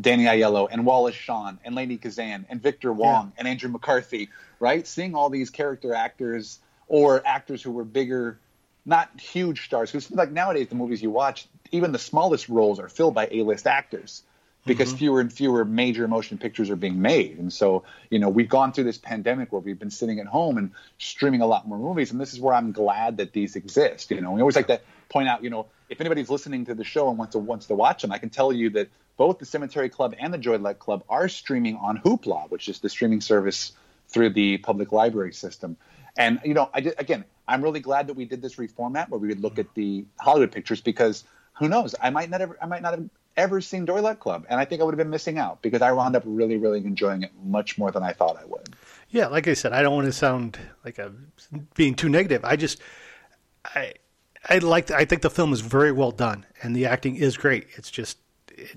[0.00, 4.86] Danny Aiello and Wallace Shawn and Lainie Kazan and Victor Wong and Andrew McCarthy, right?
[4.86, 8.38] Seeing all these character actors or actors who were bigger,
[8.84, 9.90] not huge stars.
[9.90, 13.66] Because like nowadays, the movies you watch, even the smallest roles are filled by A-list
[13.66, 14.22] actors
[14.66, 14.98] because Mm-hmm.
[14.98, 17.38] fewer and fewer major motion pictures are being made.
[17.38, 20.56] And so, you know, we've gone through this pandemic where we've been sitting at home
[20.56, 22.12] and streaming a lot more movies.
[22.12, 24.10] And this is where I'm glad that these exist.
[24.10, 24.80] You know, we always like to
[25.10, 27.74] point out, you know, if anybody's listening to the show and wants to wants to
[27.74, 30.78] watch them, I can tell you that both the Cemetery Club and the Joy Luck
[30.78, 33.72] Club are streaming on Hoopla, which is the streaming service
[34.08, 35.76] through the public library system.
[36.16, 39.20] And you know, I did, again, I'm really glad that we did this reformat where
[39.20, 39.60] we would look mm-hmm.
[39.60, 41.24] at the Hollywood pictures because
[41.54, 44.60] who knows, I might not ever, I might not have ever seen Joy Club, and
[44.60, 47.22] I think I would have been missing out because I wound up really, really enjoying
[47.22, 48.74] it much more than I thought I would.
[49.10, 51.12] Yeah, like I said, I don't want to sound like a
[51.74, 52.44] being too negative.
[52.44, 52.80] I just
[53.64, 53.94] I
[54.48, 57.66] I like I think the film is very well done and the acting is great.
[57.76, 58.18] It's just
[58.50, 58.76] it,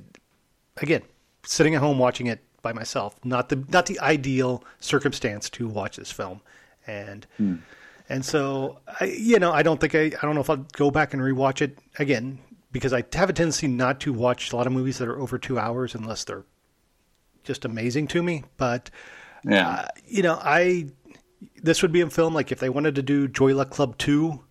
[0.78, 1.01] again,
[1.43, 5.97] sitting at home watching it by myself, not the not the ideal circumstance to watch
[5.97, 6.41] this film.
[6.86, 7.55] And hmm.
[8.10, 10.91] And so I you know, I don't think I I don't know if I'll go
[10.91, 12.39] back and rewatch it again
[12.72, 15.38] because I have a tendency not to watch a lot of movies that are over
[15.38, 16.45] 2 hours unless they're
[17.43, 18.89] just amazing to me, but
[19.43, 19.68] Yeah.
[19.70, 20.88] uh, you know, I
[21.62, 24.43] this would be a film like if they wanted to do Joy Luck Club two,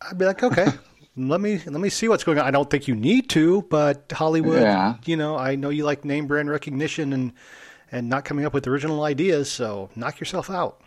[0.00, 0.66] I'd be like, okay,
[1.16, 2.44] let me let me see what's going on.
[2.46, 4.96] I don't think you need to, but Hollywood, Yeah.
[5.04, 7.32] you know, I know you like name brand recognition and
[7.92, 10.80] and not coming up with original ideas, so knock yourself out.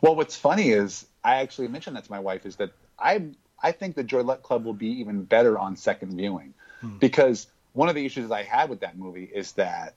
[0.00, 3.30] Well, what's funny is I actually mentioned that to my wife is that I
[3.62, 6.98] I think the Joy Luck Club will be even better on second viewing hmm.
[6.98, 9.94] because one of the issues I had with that movie is that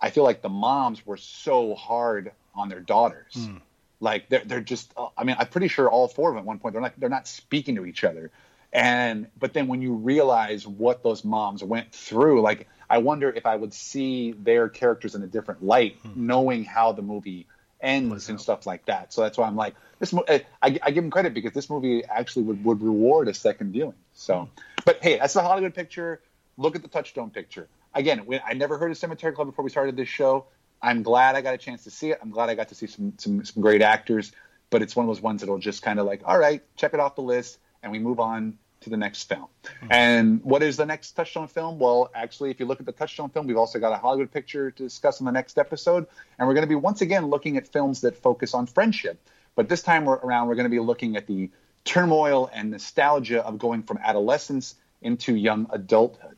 [0.00, 3.34] I feel like the moms were so hard on their daughters.
[3.34, 3.58] Hmm.
[4.00, 6.58] Like they're they're just I mean I'm pretty sure all four of them at one
[6.58, 8.30] point they're not they're not speaking to each other.
[8.72, 13.44] And but then when you realize what those moms went through, like I wonder if
[13.46, 16.26] I would see their characters in a different light, hmm.
[16.26, 17.46] knowing how the movie
[17.82, 19.12] ends and stuff like that.
[19.12, 20.14] So that's why I'm like this.
[20.14, 23.72] I, I I give him credit because this movie actually would, would reward a second
[23.72, 23.94] viewing.
[24.14, 24.62] So, hmm.
[24.84, 26.20] but hey, that's the Hollywood picture.
[26.56, 27.68] Look at the Touchstone picture.
[27.94, 30.46] Again, we, I never heard of Cemetery Club before we started this show.
[30.82, 32.18] I'm glad I got a chance to see it.
[32.22, 34.32] I'm glad I got to see some some, some great actors.
[34.70, 37.00] But it's one of those ones that'll just kind of like, all right, check it
[37.00, 39.46] off the list, and we move on to the next film.
[39.80, 39.86] Hmm.
[39.90, 41.78] And what is the next Touchstone film?
[41.78, 44.70] Well, actually, if you look at the Touchstone film, we've also got a Hollywood picture
[44.70, 46.06] to discuss in the next episode.
[46.38, 49.20] And we're going to be once again looking at films that focus on friendship.
[49.54, 51.50] But this time around, we're going to be looking at the
[51.84, 56.36] turmoil and nostalgia of going from adolescence into young adulthood.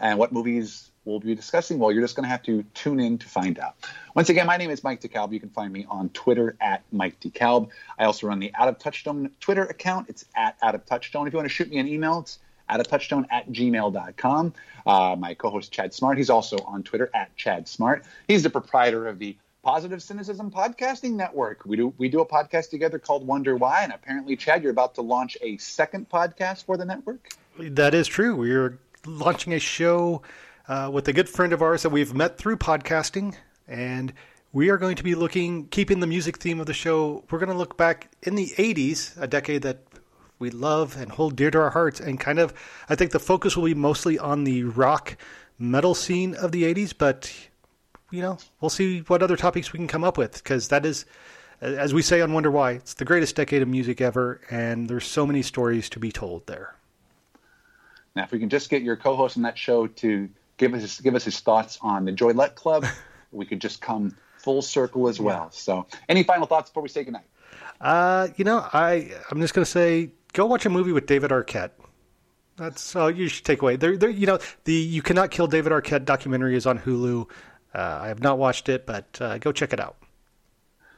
[0.00, 3.18] And what movies we'll be discussing, well, you're just going to have to tune in
[3.18, 3.74] to find out.
[4.14, 5.32] Once again, my name is Mike DeKalb.
[5.32, 7.70] You can find me on Twitter at Mike DeKalb.
[7.98, 10.08] I also run the Out of Touchstone Twitter account.
[10.08, 11.26] It's at Out of Touchstone.
[11.26, 12.38] If you want to shoot me an email, it's
[12.68, 14.54] out of touchstone at gmail.com.
[14.86, 18.04] Uh, my co-host Chad Smart, he's also on Twitter at Chad Smart.
[18.26, 21.64] He's the proprietor of the Positive Cynicism Podcasting Network.
[21.66, 24.94] We do we do a podcast together called Wonder Why, and apparently, Chad, you're about
[24.94, 27.28] to launch a second podcast for the network.
[27.58, 28.36] That is true.
[28.36, 30.22] We're launching a show
[30.68, 33.34] uh, with a good friend of ours that we've met through podcasting,
[33.66, 34.12] and
[34.52, 37.24] we are going to be looking, keeping the music theme of the show.
[37.30, 39.78] We're going to look back in the 80s, a decade that
[40.38, 42.52] we love and hold dear to our hearts, and kind of,
[42.88, 45.16] I think the focus will be mostly on the rock
[45.58, 47.34] metal scene of the 80s, but,
[48.10, 51.06] you know, we'll see what other topics we can come up with, because that is.
[51.60, 55.04] As we say on Wonder Why, it's the greatest decade of music ever, and there's
[55.04, 56.76] so many stories to be told there.
[58.14, 60.28] Now, if we can just get your co-host on that show to
[60.58, 62.84] give us give us his thoughts on the Joy Luck Club,
[63.32, 65.50] we could just come full circle as well.
[65.50, 67.24] So, any final thoughts before we say goodnight?
[67.80, 71.70] Uh, you know, I I'm just gonna say, go watch a movie with David Arquette.
[72.56, 73.76] That's all you should take away.
[73.76, 77.30] There, there, you know, the "You Cannot Kill David Arquette" documentary is on Hulu.
[77.72, 79.96] Uh, I have not watched it, but uh, go check it out.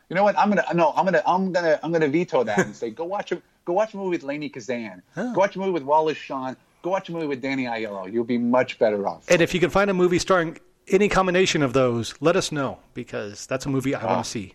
[0.09, 0.39] You know what?
[0.39, 0.93] I'm gonna no.
[0.97, 3.95] I'm gonna I'm gonna I'm gonna veto that and say go watch a go watch
[3.95, 5.03] a movie with Lainie Kazan.
[5.15, 6.57] Go watch a movie with Wallace Shawn.
[6.83, 8.11] Go watch a movie with Danny Aiello.
[8.11, 9.25] You'll be much better off.
[9.31, 10.59] And if you can find a movie starring
[10.89, 14.07] any combination of those, let us know because that's a movie I Ah.
[14.07, 14.55] want to see.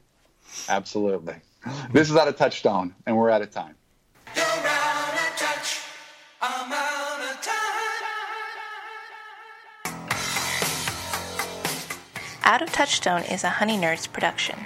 [0.70, 1.36] Absolutely.
[1.92, 3.76] This is out of touchstone, and we're out of time.
[12.44, 14.60] Out of Touchstone is a Honey Nerds production.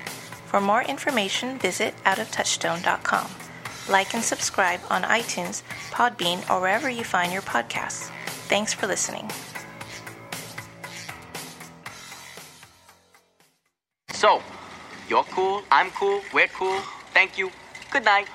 [0.47, 3.27] For more information, visit outoftouchstone.com.
[3.89, 8.09] Like and subscribe on iTunes, Podbean, or wherever you find your podcasts.
[8.47, 9.29] Thanks for listening.
[14.11, 14.41] So,
[15.09, 16.79] you're cool, I'm cool, we're cool.
[17.13, 17.51] Thank you.
[17.91, 18.27] Good night.